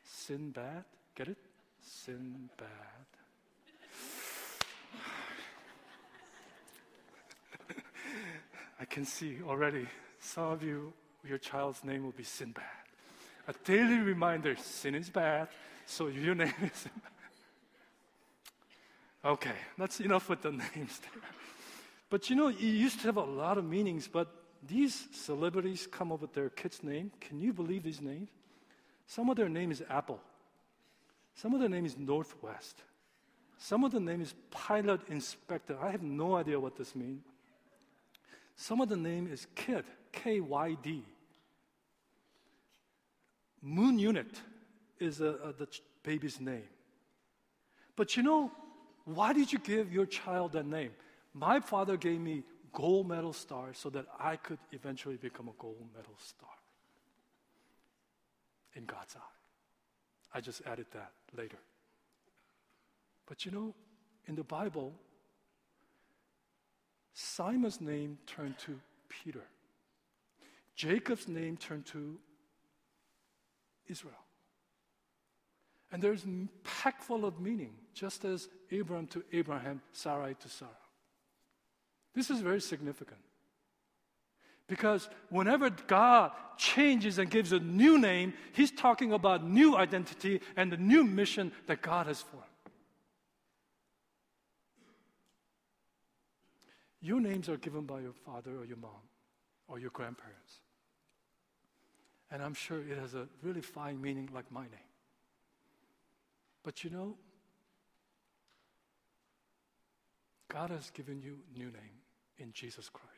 [0.03, 1.37] Sinbad, get it?
[1.81, 2.59] Sinbad.
[8.79, 9.87] I can see already
[10.19, 10.93] some of you,
[11.27, 12.63] your child's name will be Sinbad.
[13.47, 15.47] A daily reminder sin is bad,
[15.85, 16.87] so your name is
[19.23, 21.21] Okay, that's enough with the names there.
[22.09, 24.27] But you know, it used to have a lot of meanings, but
[24.67, 27.11] these celebrities come up with their kid's name.
[27.19, 28.29] Can you believe these names?
[29.07, 30.19] Some of their name is Apple.
[31.35, 32.83] Some of their name is Northwest.
[33.57, 35.77] Some of the name is Pilot Inspector.
[35.81, 37.23] I have no idea what this means.
[38.55, 41.03] Some of the name is Kid, K Y D.
[43.61, 44.39] Moon Unit
[44.99, 45.67] is a, a, the
[46.03, 46.67] baby's name.
[47.95, 48.51] But you know,
[49.05, 50.91] why did you give your child that name?
[51.33, 55.87] My father gave me gold medal star so that I could eventually become a gold
[55.95, 56.49] medal star
[58.75, 60.37] in God's eye.
[60.37, 61.57] I just added that later.
[63.27, 63.73] But you know,
[64.27, 64.93] in the Bible,
[67.13, 68.79] Simon's name turned to
[69.09, 69.43] Peter.
[70.75, 72.17] Jacob's name turned to
[73.87, 74.13] Israel.
[75.91, 76.25] And there's
[76.63, 80.71] packed full of meaning, just as Abram to Abraham, Sarai to Sarah.
[82.13, 83.21] This is very significant.
[84.67, 90.71] Because whenever God changes and gives a new name, He's talking about new identity and
[90.71, 92.43] the new mission that God has for him.
[97.01, 98.91] Your names are given by your father or your mom
[99.67, 100.59] or your grandparents.
[102.29, 104.91] And I'm sure it has a really fine meaning like my name.
[106.63, 107.17] But you know,
[110.47, 112.00] God has given you new name
[112.41, 113.11] in Jesus Christ.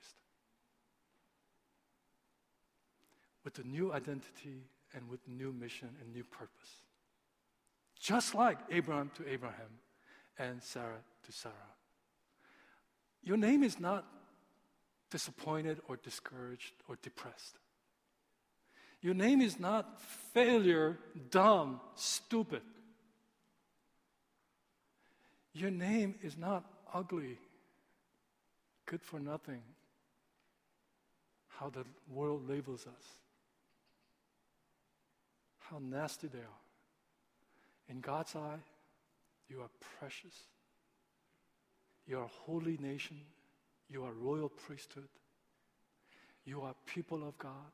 [3.44, 6.82] With a new identity and with new mission and new purpose.
[8.00, 9.80] Just like Abram to Abraham
[10.38, 11.54] and Sarai to Sarah.
[13.24, 14.06] Your name is not
[15.10, 17.58] disappointed or discouraged or depressed.
[19.02, 20.02] Your name is not
[20.34, 20.98] failure,
[21.30, 22.62] dumb, stupid.
[25.54, 27.38] Your name is not ugly,
[28.94, 29.64] good for nothing,
[31.48, 33.06] how the world labels us,
[35.58, 36.62] how nasty they are.
[37.90, 38.60] In God's eye,
[39.50, 40.36] you are precious.
[42.06, 43.20] You are a holy nation.
[43.90, 45.10] You are royal priesthood.
[46.46, 47.74] You are people of God.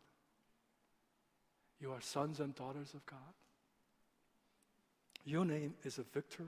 [1.81, 3.33] You are sons and daughters of God.
[5.25, 6.47] Your name is a victor.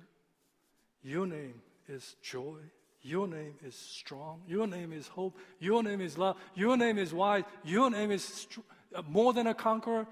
[1.04, 2.60] Your name is joy.
[3.04, 4.42] Your name is strong.
[4.48, 5.38] Your name is hope.
[5.60, 6.38] Your name is love.
[6.54, 7.44] Your name is wise.
[7.64, 8.60] Your name is str-
[8.94, 10.06] uh, more than a conqueror.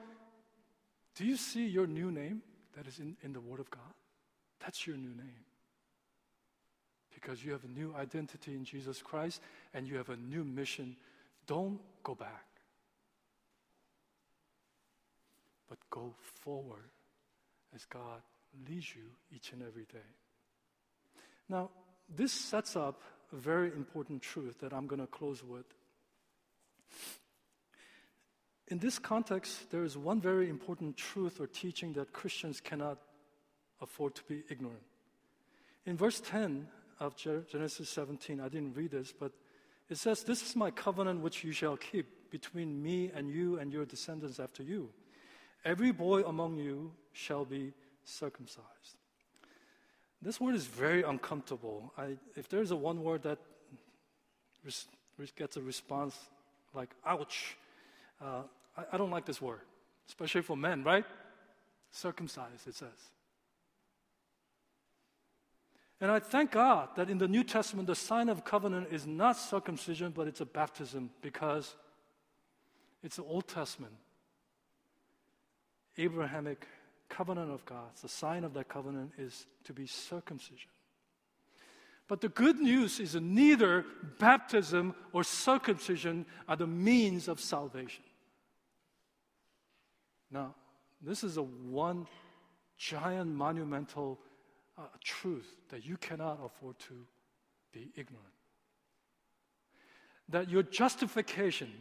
[1.15, 2.41] Do you see your new name
[2.75, 3.93] that is in, in the Word of God?
[4.59, 5.45] That's your new name.
[7.13, 9.41] Because you have a new identity in Jesus Christ
[9.73, 10.95] and you have a new mission.
[11.45, 12.45] Don't go back,
[15.67, 16.89] but go forward
[17.75, 18.21] as God
[18.67, 19.03] leads you
[19.35, 19.99] each and every day.
[21.49, 21.69] Now,
[22.15, 25.65] this sets up a very important truth that I'm going to close with.
[28.67, 32.99] In this context, there is one very important truth or teaching that Christians cannot
[33.81, 34.83] afford to be ignorant.
[35.85, 36.67] In verse 10
[36.99, 39.31] of Genesis 17, I didn't read this, but
[39.89, 43.73] it says, This is my covenant which you shall keep between me and you and
[43.73, 44.89] your descendants after you.
[45.65, 48.98] Every boy among you shall be circumcised.
[50.21, 51.93] This word is very uncomfortable.
[51.97, 53.39] I, if there's a one word that
[54.65, 54.85] res,
[55.35, 56.17] gets a response
[56.73, 57.55] like ouch,
[58.21, 58.41] uh,
[58.77, 59.61] I, I don't like this word,
[60.07, 61.05] especially for men, right?
[61.91, 62.89] Circumcised, it says.
[66.01, 69.37] And I thank God that in the New Testament, the sign of covenant is not
[69.37, 71.75] circumcision, but it's a baptism because
[73.03, 73.93] it's the Old Testament,
[75.97, 76.67] Abrahamic
[77.09, 80.69] covenant of God, the sign of that covenant is to be circumcision.
[82.07, 83.85] But the good news is neither
[84.17, 88.03] baptism or circumcision are the means of salvation.
[90.31, 90.55] Now,
[91.01, 92.07] this is a one
[92.77, 94.19] giant monumental
[94.77, 96.93] uh, truth that you cannot afford to
[97.71, 98.25] be ignorant.
[100.29, 101.71] That your justification,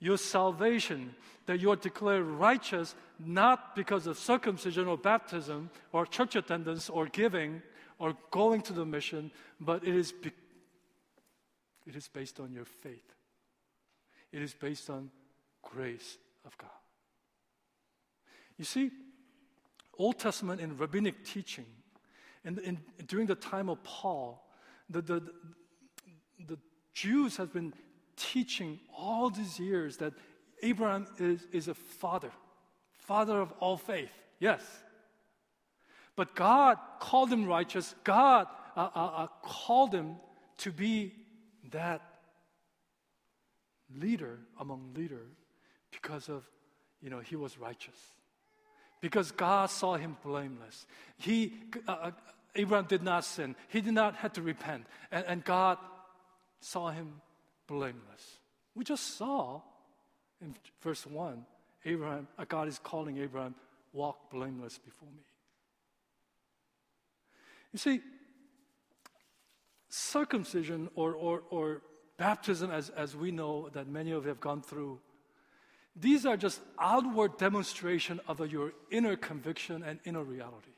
[0.00, 1.14] your salvation,
[1.46, 7.06] that you are declared righteous not because of circumcision or baptism or church attendance or
[7.06, 7.62] giving
[7.98, 9.30] or going to the mission,
[9.60, 10.30] but it is, be-
[11.86, 13.14] it is based on your faith.
[14.30, 15.10] It is based on
[15.62, 16.70] grace of God.
[18.56, 18.90] You see,
[19.96, 21.66] Old Testament and rabbinic teaching,
[22.44, 24.44] and, during the time of Paul,
[24.88, 25.22] the, the,
[26.46, 26.58] the
[26.94, 27.74] Jews have been
[28.18, 30.12] teaching all these years that
[30.62, 32.30] Abraham is, is a father,
[32.96, 34.10] father of all faith.
[34.38, 34.62] Yes.
[36.16, 37.94] But God called him righteous.
[38.04, 40.16] God uh, uh, uh, called him
[40.58, 41.14] to be
[41.70, 42.02] that
[43.96, 45.30] leader among leaders
[45.92, 46.44] because of,
[47.00, 47.98] you know, he was righteous.
[49.00, 50.86] Because God saw him blameless.
[51.18, 51.54] He,
[51.86, 52.10] uh, uh,
[52.56, 53.54] Abraham did not sin.
[53.68, 54.86] He did not have to repent.
[55.12, 55.78] And, and God
[56.60, 57.20] saw him
[57.68, 58.40] blameless.
[58.74, 59.60] We just saw
[60.40, 61.44] in verse 1,
[61.84, 63.54] Abraham, uh, God is calling Abraham,
[63.92, 65.22] walk blameless before me.
[67.72, 68.00] You see,
[69.88, 71.82] circumcision or, or, or
[72.16, 74.98] baptism, as, as we know that many of you have gone through,
[75.94, 80.70] these are just outward demonstration of your inner conviction and inner reality.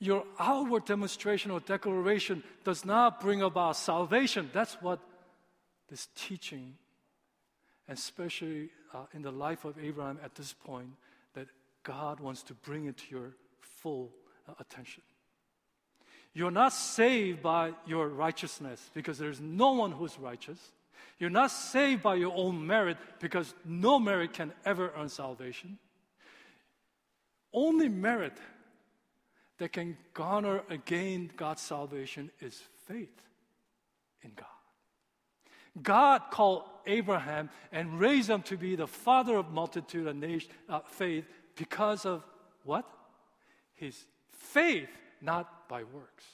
[0.00, 4.50] Your outward demonstration or declaration does not bring about salvation.
[4.52, 5.00] That's what
[5.88, 6.74] this teaching,
[7.88, 10.90] especially uh, in the life of Abraham at this point,
[11.34, 11.48] that
[11.82, 14.10] God wants to bring it to your full
[14.48, 15.02] uh, attention.
[16.32, 20.58] You're not saved by your righteousness because there's no one who's righteous.
[21.18, 25.78] You're not saved by your own merit because no merit can ever earn salvation.
[27.52, 28.36] Only merit
[29.58, 33.22] that can garner again God's salvation is faith
[34.22, 34.53] in God.
[35.82, 40.80] God called Abraham and raised him to be the father of multitude and nation, uh,
[40.86, 41.24] faith
[41.56, 42.24] because of
[42.64, 42.84] what?
[43.74, 44.88] His faith,
[45.20, 46.24] not by works.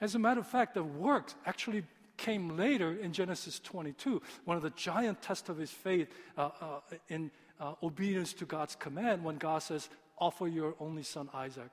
[0.00, 1.84] As a matter of fact, the works actually
[2.16, 6.80] came later in Genesis 22, one of the giant tests of his faith uh, uh,
[7.08, 11.70] in uh, obedience to God's command when God says, Offer your only son Isaac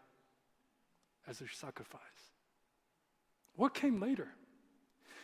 [1.27, 2.01] as a sacrifice.
[3.55, 4.27] What came later?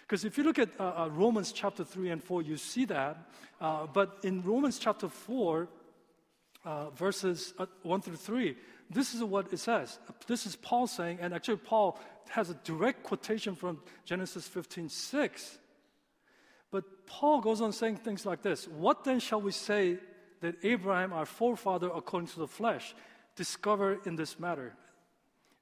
[0.08, 3.18] Because if you look at uh, uh, Romans chapter 3 and 4, you see that.
[3.60, 5.68] Uh, but in Romans chapter 4,
[6.64, 8.56] uh, verses uh, 1 through 3,
[8.90, 9.98] this is what it says.
[10.28, 12.00] This is Paul saying, and actually, Paul
[12.30, 15.58] has a direct quotation from Genesis 15 6.
[16.72, 19.98] But Paul goes on saying things like this What then shall we say
[20.42, 22.94] that Abraham, our forefather according to the flesh,
[23.36, 24.74] discovered in this matter?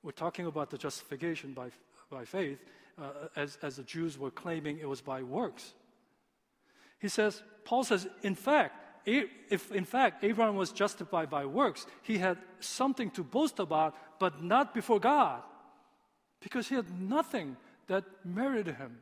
[0.01, 1.69] We're talking about the justification by,
[2.09, 2.59] by faith,
[3.01, 5.73] uh, as, as the Jews were claiming it was by works.
[6.99, 8.75] He says, Paul says, in fact,
[9.05, 14.41] if in fact Abraham was justified by works, he had something to boast about, but
[14.41, 15.41] not before God,
[16.39, 18.99] because he had nothing that merited him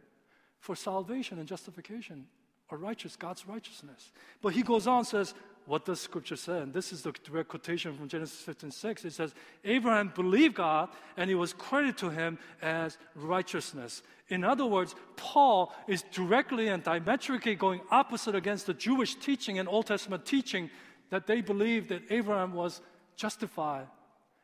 [0.59, 2.25] for salvation and justification
[2.69, 4.11] or righteous, God's righteousness.
[4.41, 5.33] But he goes on says,
[5.65, 6.59] what does scripture say?
[6.59, 9.05] And this is the direct quotation from Genesis 15 6.
[9.05, 9.33] It says,
[9.63, 14.01] Abraham believed God and it was credited to him as righteousness.
[14.29, 19.67] In other words, Paul is directly and diametrically going opposite against the Jewish teaching and
[19.67, 20.69] Old Testament teaching
[21.09, 22.81] that they believed that Abraham was
[23.15, 23.87] justified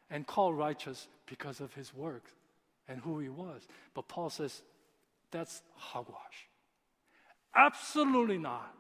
[0.10, 2.26] and called righteous because of his work
[2.88, 3.68] and who he was.
[3.94, 4.62] But Paul says,
[5.32, 6.48] that's hogwash.
[7.56, 8.74] Absolutely not.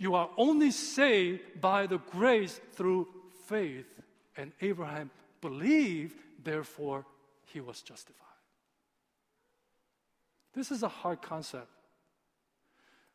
[0.00, 3.06] You are only saved by the grace through
[3.44, 4.00] faith.
[4.34, 5.10] And Abraham
[5.42, 7.04] believed, therefore,
[7.44, 8.16] he was justified.
[10.54, 11.68] This is a hard concept.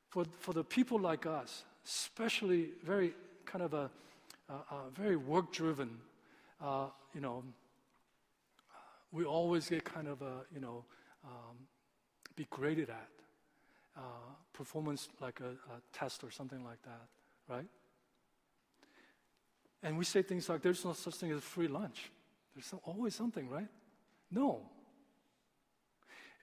[0.10, 3.14] For, for the people like us, especially very
[3.48, 3.90] kind of a,
[4.48, 5.90] a, a very work driven,
[6.62, 7.44] uh, you know,
[9.12, 10.86] we always get kind of a, you know,
[11.26, 11.58] um,
[12.36, 13.10] be graded at
[13.98, 14.02] uh,
[14.54, 17.08] performance like a, a test or something like that,
[17.48, 17.68] right?
[19.84, 22.12] And we say things like, there's no such thing as free lunch.
[22.56, 23.68] There's always something, right?
[24.32, 24.62] No.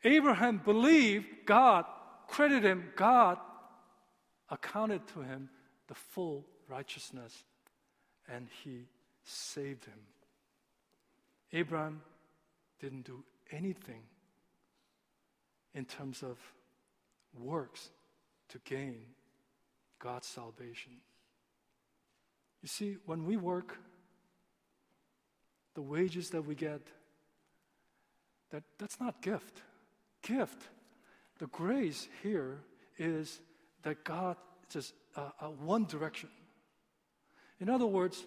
[0.05, 1.85] Abraham believed God,
[2.29, 3.39] credited him, God
[4.49, 5.49] accounted to him
[5.89, 7.45] the full righteousness,
[8.29, 8.87] and he
[9.25, 9.99] saved him.
[11.53, 12.03] Abraham
[12.81, 14.03] didn't do anything
[15.75, 16.39] in terms of
[17.39, 17.91] works
[18.51, 19.01] to gain
[19.99, 20.93] God's salvation.
[22.63, 23.79] You see, when we work,
[25.75, 26.83] the wages that we get,
[28.51, 29.63] that, that's not gift.
[30.23, 30.69] gift.
[31.39, 32.61] The grace here
[32.99, 33.41] is
[33.83, 34.37] that God
[34.69, 36.29] just uh, uh, one direction.
[37.61, 38.25] In other words,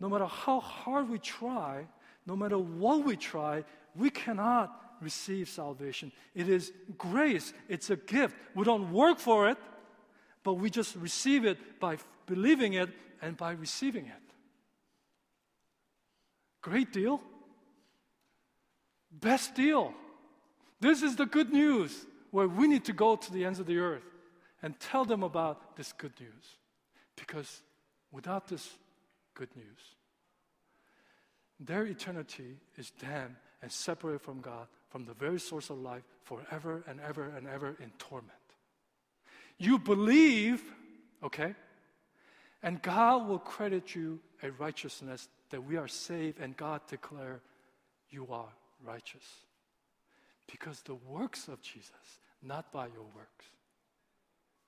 [0.00, 1.86] no matter how hard we try,
[2.26, 6.10] no matter what we try, we cannot receive salvation.
[6.34, 8.34] It is grace, it's a gift.
[8.54, 9.58] We don't work for it,
[10.42, 12.88] but we just receive it by believing it
[13.22, 14.24] and by receiving it.
[16.62, 17.20] Great deal.
[19.12, 19.94] Best deal.
[20.80, 23.78] This is the good news where we need to go to the ends of the
[23.78, 24.02] earth
[24.62, 26.56] and tell them about this good news.
[27.16, 27.62] Because
[28.10, 28.68] without this
[29.34, 29.94] good news,
[31.60, 36.84] their eternity is damned and separated from God, from the very source of life, forever
[36.86, 38.30] and ever and ever in torment.
[39.58, 40.62] You believe,
[41.20, 41.56] okay,
[42.62, 47.40] and God will credit you a righteousness that we are saved and God declare
[48.08, 48.52] you are
[48.86, 49.24] righteous.
[50.46, 53.46] Because the works of Jesus, not by your works.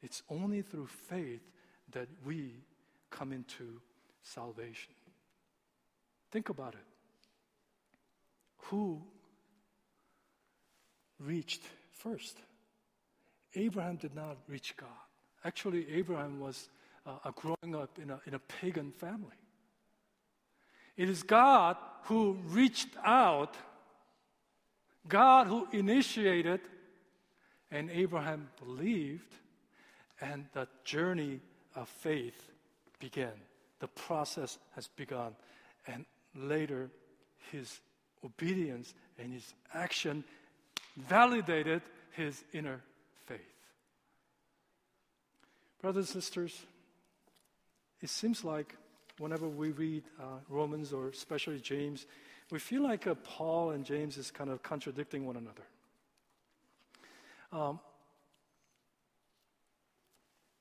[0.02, 1.42] It's only through faith
[1.92, 2.54] that we
[3.10, 3.80] come into
[4.24, 4.92] salvation.
[6.32, 6.80] Think about it.
[8.70, 9.02] Who
[11.20, 11.62] reached
[11.92, 12.36] first?
[13.54, 14.88] Abraham did not reach God.
[15.44, 16.68] Actually, Abraham was
[17.06, 19.36] uh, growing up in a, in a pagan family.
[20.96, 23.54] It is God who reached out,
[25.08, 26.60] God who initiated,
[27.70, 29.34] and Abraham believed,
[30.20, 31.40] and the journey
[31.74, 32.50] of faith
[32.98, 33.32] began.
[33.80, 35.36] The process has begun.
[35.86, 36.90] And later,
[37.52, 37.80] his
[38.24, 40.24] obedience and his action
[40.96, 41.82] validated
[42.12, 42.80] his inner
[43.26, 43.40] faith.
[45.80, 46.62] Brothers and sisters,
[48.00, 48.74] it seems like
[49.18, 52.06] whenever we read uh, Romans or especially James,
[52.50, 55.62] we feel like uh, Paul and James is kind of contradicting one another.
[57.52, 57.80] Um,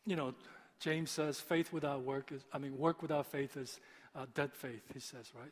[0.05, 0.33] you know,
[0.79, 3.79] James says faith without work is, I mean, work without faith is
[4.15, 5.51] uh, dead faith, he says, right?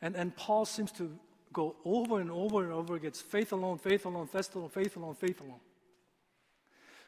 [0.00, 1.10] And, and Paul seems to
[1.56, 4.94] go over and over and over again It's faith alone, faith alone, faith alone, faith
[4.96, 5.60] alone, faith alone.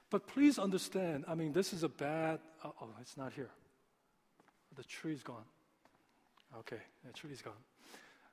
[0.09, 3.51] But please understand, I mean, this is a bad, oh, it's not here.
[4.75, 5.45] The tree's gone.
[6.61, 7.63] Okay, the tree's gone.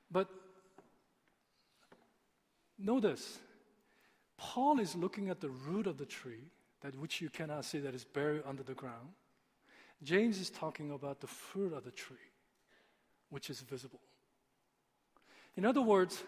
[0.10, 0.30] But
[2.80, 3.40] notice,
[4.38, 6.48] Paul is looking at the root of the tree,
[6.80, 9.10] that which you cannot see, that is buried under the ground.
[10.02, 12.32] James is talking about the fruit of the tree,
[13.30, 14.00] which is visible.
[15.58, 16.24] In other words,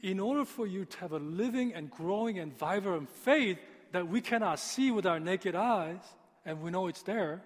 [0.00, 3.58] in order for you to have a living and growing and vibrant faith
[3.92, 6.02] that we cannot see with our naked eyes,
[6.44, 7.42] and we know it's there,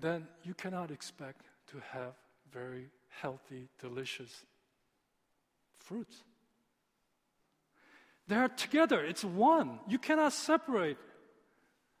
[0.00, 2.14] then you cannot expect to have
[2.52, 2.88] very
[3.20, 4.44] healthy, delicious
[5.78, 6.22] fruits.
[8.28, 9.78] They are together, it's one.
[9.88, 10.98] You cannot separate.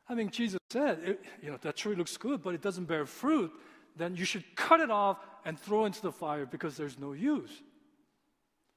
[0.08, 3.06] I mean, Jesus said, it, you know, that tree looks good, but it doesn't bear
[3.06, 3.52] fruit,
[3.96, 7.50] then you should cut it off and throw into the fire because there's no use.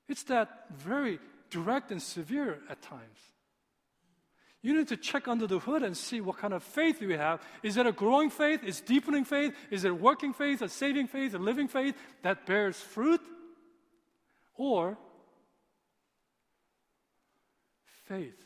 [0.07, 3.19] It's that very direct and severe at times.
[4.61, 7.41] You need to check under the hood and see what kind of faith you have.
[7.63, 8.63] Is it a growing faith?
[8.63, 9.53] Is deepening faith?
[9.71, 13.21] Is it a working faith, a saving faith, a living faith that bears fruit?
[14.55, 14.97] Or
[18.05, 18.45] faith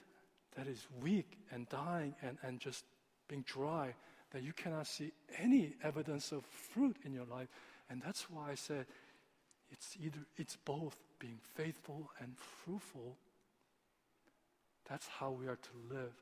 [0.55, 2.85] that is weak and dying and, and just
[3.27, 3.95] being dry,
[4.33, 7.47] that you cannot see any evidence of fruit in your life.
[7.89, 8.85] And that's why I said
[9.71, 13.17] it's either it's both being faithful and fruitful
[14.89, 16.13] that's how we are to live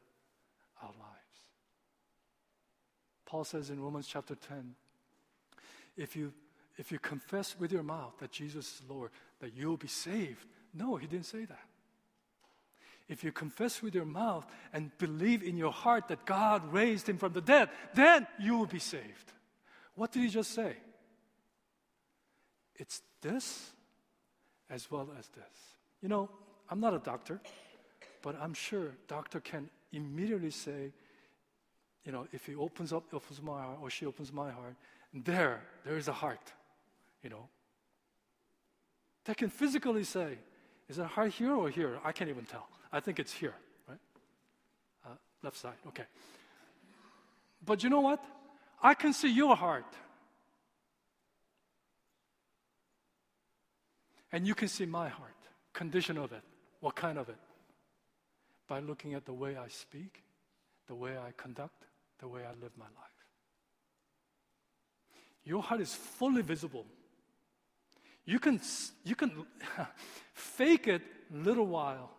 [0.82, 1.18] our lives.
[3.26, 4.76] Paul says in Romans chapter 10
[5.98, 6.34] if you,
[6.78, 10.46] if you confess with your mouth that Jesus is Lord, that you'll be saved.
[10.74, 11.66] No, he didn't say that.
[13.12, 17.18] If you confess with your mouth and believe in your heart that God raised him
[17.18, 19.34] from the dead, then you will be saved.
[19.96, 20.78] What did he just say?
[22.78, 23.70] It's this
[24.70, 25.76] as well as this.
[26.02, 26.30] You know,
[26.70, 27.42] I'm not a doctor.
[28.22, 30.94] But I'm sure doctor can immediately say,
[32.06, 34.76] you know, if he opens up, opens my heart, or she opens my heart,
[35.14, 36.54] there, there is a heart,
[37.24, 37.50] you know.
[39.26, 40.38] They can physically say,
[40.88, 42.00] is it a heart here or here?
[42.04, 42.68] I can't even tell.
[42.92, 43.54] I think it's here,
[43.88, 44.00] right?
[45.06, 46.06] Uh, left side, okay.
[47.66, 48.24] But you know what?
[48.82, 49.86] I can see your heart.
[54.32, 55.36] And you can see my heart,
[55.74, 56.42] condition of it,
[56.80, 57.38] what kind of it
[58.68, 60.24] by looking at the way I speak,
[60.88, 61.84] the way I conduct,
[62.20, 63.12] the way I live my life.
[65.44, 66.86] Your heart is fully visible.
[68.26, 68.62] You can,
[69.04, 69.46] you can
[70.34, 72.12] fake it little while,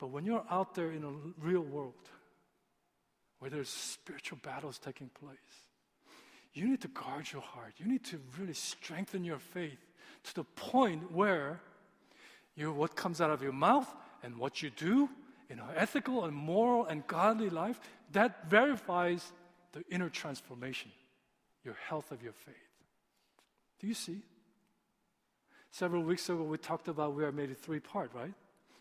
[0.00, 1.12] But when you're out there in a
[1.44, 2.08] real world,
[3.38, 5.36] where there's spiritual battles taking place,
[6.54, 7.74] you need to guard your heart.
[7.76, 9.78] You need to really strengthen your faith
[10.24, 11.60] to the point where
[12.56, 15.08] you, what comes out of your mouth and what you do
[15.48, 17.78] in an ethical and moral and godly life,
[18.12, 19.32] that verifies
[19.72, 20.90] the inner transformation,
[21.62, 22.54] your health of your faith.
[23.78, 24.22] Do you see?
[25.70, 28.34] Several weeks ago, we talked about we are made of three part, right?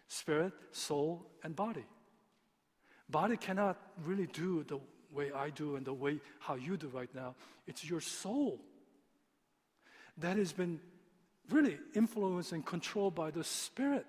[0.10, 1.86] Spirit, soul, and body.
[3.10, 4.80] Body cannot really do the
[5.12, 7.36] way I do and the way how you do right now.
[7.68, 8.60] It's your soul
[10.18, 10.80] that has been
[11.50, 14.06] really influenced and controlled by the Spirit.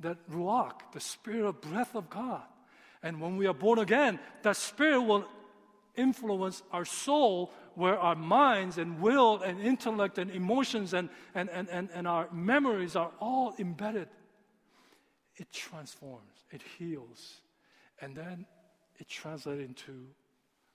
[0.00, 2.42] That Ruach, the Spirit of breath of God.
[3.02, 5.26] And when we are born again, that Spirit will
[5.96, 11.68] influence our soul where our minds and will and intellect and emotions and, and, and,
[11.68, 14.08] and, and our memories are all embedded.
[15.38, 17.40] It transforms, it heals,
[18.00, 18.44] and then
[18.98, 20.06] it translates into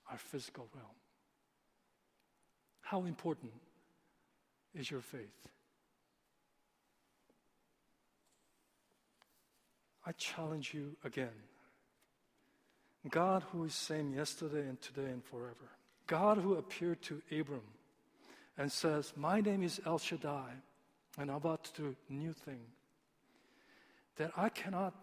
[0.09, 0.87] our physical realm.
[2.81, 3.51] How important
[4.73, 5.47] is your faith?
[10.05, 11.29] I challenge you again.
[13.09, 15.71] God who is same yesterday and today and forever.
[16.07, 17.61] God who appeared to Abram
[18.57, 20.51] and says, My name is El Shaddai,
[21.17, 22.61] and I'm about to do new thing.
[24.17, 24.93] That I cannot,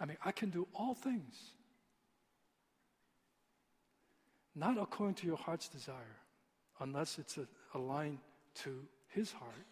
[0.00, 1.36] I mean, I can do all things.
[4.54, 6.16] Not according to your heart's desire,
[6.80, 8.18] unless it's a, aligned
[8.62, 9.66] to his heart.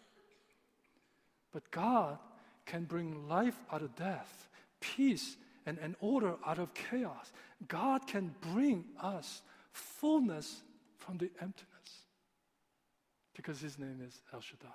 [1.51, 2.17] But God
[2.65, 7.31] can bring life out of death, peace and, and order out of chaos.
[7.67, 9.41] God can bring us
[9.71, 10.61] fullness
[10.97, 11.69] from the emptiness
[13.35, 14.67] because his name is El Shaddai.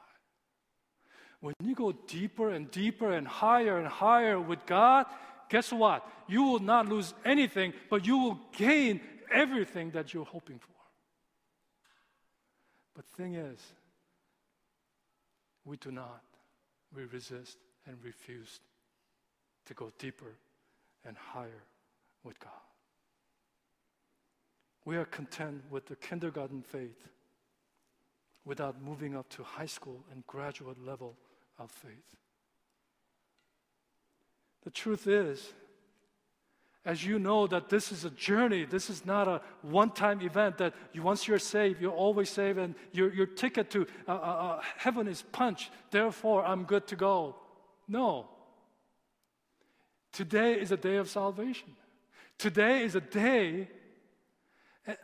[1.40, 5.06] When you go deeper and deeper and higher and higher with God,
[5.48, 6.06] guess what?
[6.28, 9.00] You will not lose anything, but you will gain
[9.32, 10.68] everything that you're hoping for.
[12.94, 13.58] But thing is,
[15.64, 16.22] we do not.
[16.94, 18.60] We resist and refuse
[19.66, 20.36] to go deeper
[21.06, 21.62] and higher
[22.24, 22.52] with God.
[24.84, 27.08] We are content with the kindergarten faith
[28.44, 31.16] without moving up to high school and graduate level
[31.60, 32.16] of faith.
[34.64, 35.52] The truth is,
[36.84, 40.56] as you know that this is a journey, this is not a one time event
[40.58, 44.14] that you, once you're saved, you're always saved, and your, your ticket to uh, uh,
[44.14, 47.36] uh, heaven is punched, therefore I'm good to go.
[47.86, 48.28] No.
[50.12, 51.68] Today is a day of salvation.
[52.38, 53.68] Today is a day.
[54.86, 54.94] Eh,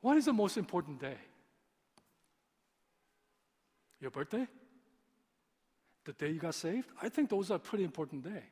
[0.00, 1.16] what is the most important day?
[4.00, 4.46] Your birthday?
[6.06, 6.88] The day you got saved?
[7.02, 8.44] I think those are pretty important day.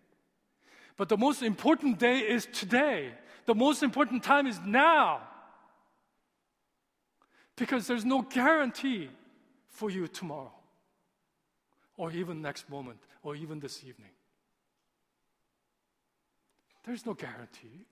[0.96, 3.12] But the most important day is today.
[3.46, 5.20] The most important time is now.
[7.56, 9.08] Because there's no guarantee
[9.68, 10.52] for you tomorrow,
[11.96, 14.10] or even next moment, or even this evening.
[16.84, 17.86] There's no guarantee.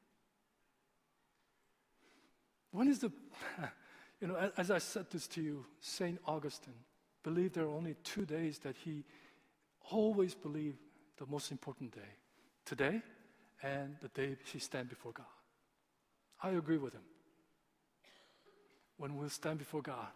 [2.73, 3.13] When is the,
[4.21, 6.19] you know, as I said this to you, St.
[6.27, 6.75] Augustine
[7.23, 9.05] believed there are only two days that he
[9.91, 10.77] always believe
[11.19, 12.13] the most important day
[12.65, 13.03] today
[13.63, 15.27] and the day she stand before God.
[16.43, 17.03] I agree with him.
[18.97, 20.09] When we stand before God,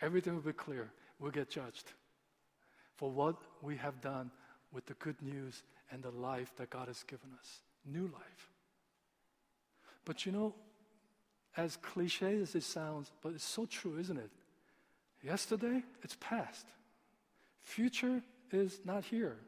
[0.00, 0.90] everything will be clear.
[1.18, 1.92] We'll get judged
[2.96, 4.30] for what we have done
[4.72, 8.50] with the good news and the life that God has given us new life.
[10.04, 10.54] But you know,
[11.56, 14.30] as cliche as it sounds, but it's so true, isn't it?
[15.22, 16.66] Yesterday, it's past.
[17.60, 18.22] Future
[18.52, 19.38] is not here.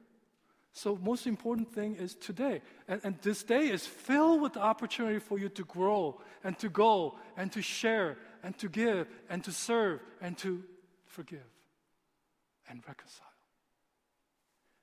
[0.73, 2.63] So most important thing is today.
[2.89, 7.17] And, and this day is filled with opportunity for you to grow and to go
[7.37, 10.65] and to share and to give and to serve and to
[11.05, 11.45] forgive
[12.69, 13.27] and reconcile.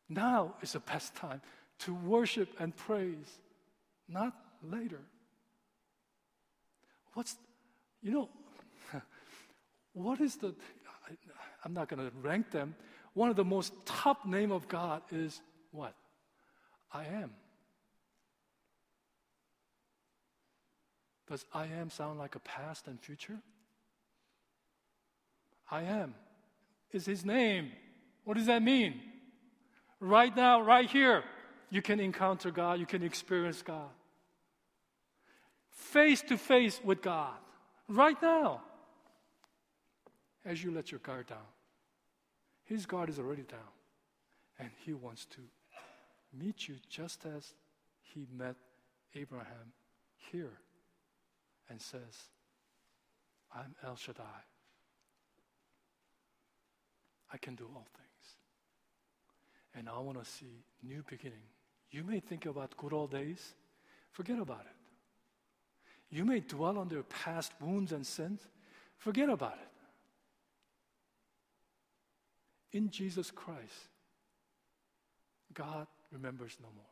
[0.07, 1.41] Now is the best time
[1.79, 3.39] to worship and praise,
[4.07, 5.01] not later.
[7.13, 7.35] What's,
[8.01, 8.29] you know,
[9.93, 10.53] what is the,
[11.07, 11.13] I,
[11.63, 12.75] I'm not going to rank them.
[13.13, 15.41] One of the most top name of God is
[15.71, 15.93] what?
[16.91, 17.31] I am.
[21.29, 23.39] Does I am sound like a past and future?
[25.69, 26.15] I am
[26.91, 27.71] is his name.
[28.23, 28.99] What does that mean?
[29.99, 31.23] Right now, right here,
[31.69, 33.89] you can encounter God, you can experience God.
[35.69, 37.35] Face to face with God,
[37.87, 38.61] right now,
[40.45, 41.37] as you let your guard down.
[42.69, 43.73] His guard is already down,
[44.59, 45.41] and he wants to
[46.37, 47.55] meet you just as
[48.03, 48.55] he met
[49.15, 49.73] Abraham
[50.31, 50.53] here
[51.67, 52.29] and says,
[53.51, 54.43] I'm El Shaddai.
[57.33, 58.35] I can do all things.
[59.73, 61.47] And I want to see new beginning.
[61.89, 63.55] You may think about good old days.
[64.11, 66.15] Forget about it.
[66.15, 68.41] You may dwell on their past wounds and sins.
[68.99, 69.78] Forget about it.
[72.71, 73.89] In Jesus Christ,
[75.53, 76.85] God remembers no more.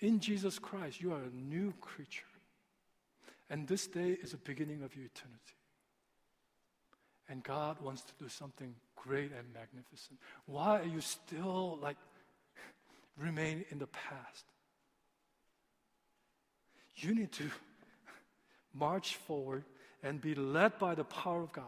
[0.00, 2.24] In Jesus Christ, you are a new creature.
[3.48, 5.56] And this day is the beginning of your eternity.
[7.28, 10.18] And God wants to do something great and magnificent.
[10.46, 11.96] Why are you still like
[13.18, 14.44] remain in the past?
[16.96, 17.44] You need to
[18.74, 19.64] march forward
[20.02, 21.64] and be led by the power of God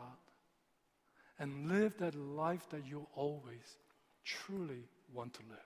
[1.42, 3.76] and live that life that you always
[4.24, 5.58] truly want to live.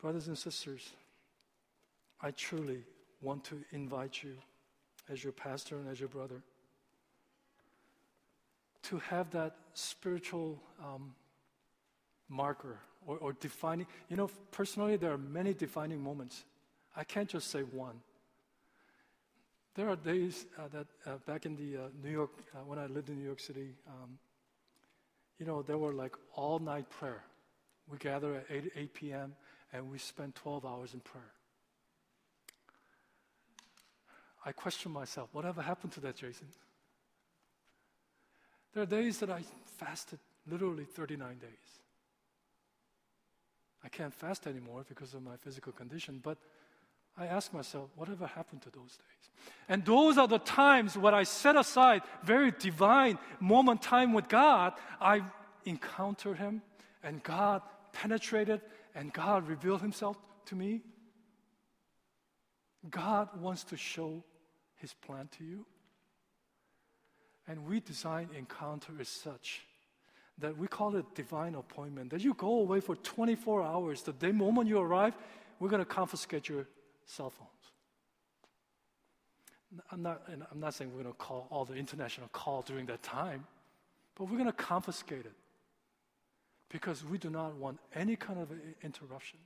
[0.00, 0.92] Brothers and sisters,
[2.22, 2.78] I truly
[3.20, 4.32] want to invite you,
[5.12, 6.40] as your pastor and as your brother,
[8.84, 11.14] to have that spiritual um,
[12.30, 13.86] marker or, or defining.
[14.08, 16.44] You know, personally, there are many defining moments.
[16.96, 18.00] I can't just say one.
[19.74, 22.86] There are days uh, that uh, back in the uh, New York, uh, when I
[22.86, 24.18] lived in New York City, um,
[25.38, 27.24] you know, there were like all night prayer.
[27.90, 29.34] We gather at 8, 8 p.m.
[29.72, 31.32] and we spend 12 hours in prayer.
[34.46, 36.46] I question myself, whatever happened to that, Jason?
[38.74, 39.42] There are days that I
[39.78, 41.48] fasted literally 39 days.
[43.82, 46.38] I can't fast anymore because of my physical condition, but
[47.16, 49.52] I ask myself, whatever happened to those days?
[49.68, 54.72] And those are the times when I set aside very divine moment time with God,
[55.00, 55.22] I
[55.64, 56.62] encountered Him,
[57.02, 57.62] and God
[57.92, 58.60] penetrated,
[58.94, 60.82] and God revealed Himself to me.
[62.90, 64.24] God wants to show
[64.76, 65.66] His plan to you.
[67.46, 69.62] And we design encounter as such
[70.38, 72.10] that we call it divine appointment.
[72.10, 74.02] That you go away for 24 hours.
[74.02, 75.14] The day moment you arrive,
[75.60, 76.66] we're going to confiscate your
[77.06, 77.50] cell phones.
[79.90, 83.02] I'm not, I'm not saying we're going to call all the international call during that
[83.02, 83.44] time,
[84.14, 85.32] but we're going to confiscate it
[86.68, 88.50] because we do not want any kind of
[88.82, 89.38] interruption.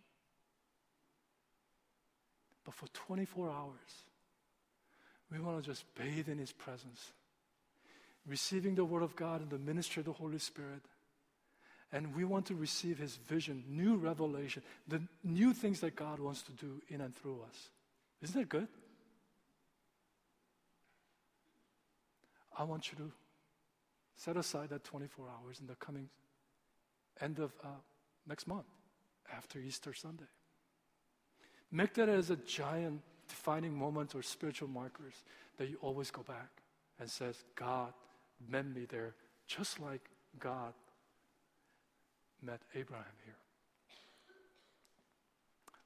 [2.65, 4.05] But for 24 hours,
[5.31, 7.13] we want to just bathe in His presence,
[8.27, 10.83] receiving the Word of God and the ministry of the Holy Spirit.
[11.93, 16.43] And we want to receive His vision, new revelation, the new things that God wants
[16.43, 17.71] to do in and through us.
[18.23, 18.69] Isn't that good?
[22.57, 23.13] I want you to
[24.17, 26.09] set aside that 24 hours in the coming
[27.21, 27.69] end of uh,
[28.27, 28.67] next month,
[29.35, 30.25] after Easter Sunday.
[31.71, 35.15] Make that as a giant defining moment or spiritual markers
[35.57, 36.51] that you always go back
[36.99, 37.93] and says, God
[38.49, 39.15] met me there,
[39.47, 40.73] just like God
[42.43, 43.35] met Abraham here.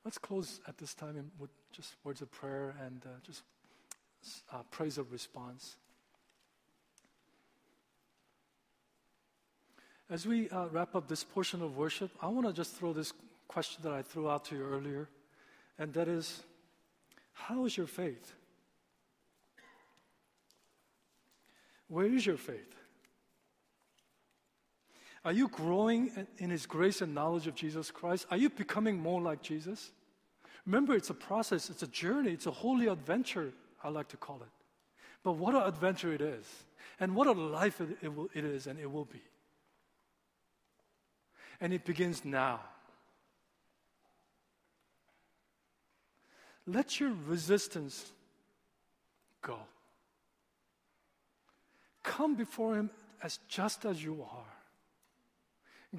[0.05, 3.43] Let's close at this time with just words of prayer and uh, just
[4.53, 5.77] uh, praise of response.
[10.11, 13.13] As we uh, wrap up this portion of worship, I want to just throw this
[13.49, 15.09] question that I threw out to you earlier,
[15.79, 16.43] and that is
[17.33, 18.35] how is your faith?
[21.89, 22.75] Where is your faith?
[25.25, 28.27] Are you growing in His grace and knowledge of Jesus Christ?
[28.31, 29.93] Are you becoming more like Jesus?
[30.67, 33.53] Remember, it's a process, it's a journey, it's a holy adventure,
[33.83, 34.49] I like to call it.
[35.23, 36.45] But what an adventure it is,
[36.99, 39.23] and what a life it, it, will, it is and it will be.
[41.61, 42.61] And it begins now.
[46.67, 48.11] Let your resistance
[49.41, 49.59] go.
[52.03, 52.91] Come before Him
[53.23, 54.62] as just as you are.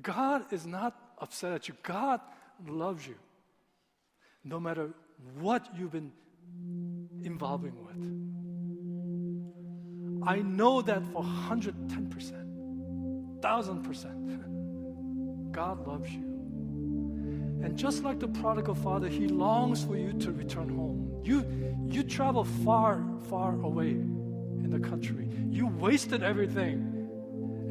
[0.01, 1.75] God is not upset at you.
[1.83, 2.19] God
[2.67, 3.13] loves you.
[4.43, 4.89] No matter
[5.39, 6.11] what you've been
[7.23, 7.95] involving with.
[10.27, 16.33] I know that for 110%, 1000%, God loves you.
[17.63, 21.21] And just like the prodigal father, he longs for you to return home.
[21.23, 21.45] You,
[21.87, 25.29] you travel far, far away in the country.
[25.49, 26.92] You wasted everything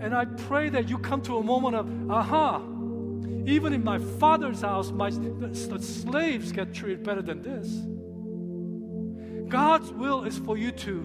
[0.02, 2.60] and I pray that you come to a moment of, aha,
[3.46, 7.68] even in my father's house, my, the slaves get treated better than this.
[9.48, 11.02] God's will is for you to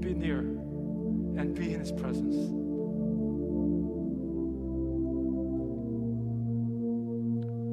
[0.00, 2.34] be near and be in his presence.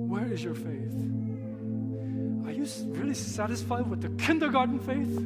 [0.09, 0.93] Where is your faith?
[2.45, 5.17] Are you really satisfied with the kindergarten faith?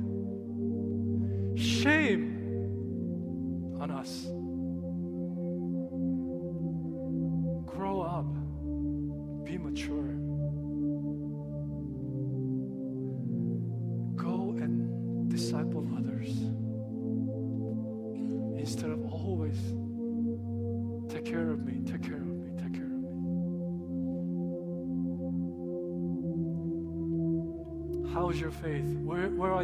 [1.59, 2.35] Shame
[3.81, 4.27] on us.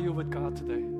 [0.01, 0.90] You with God today?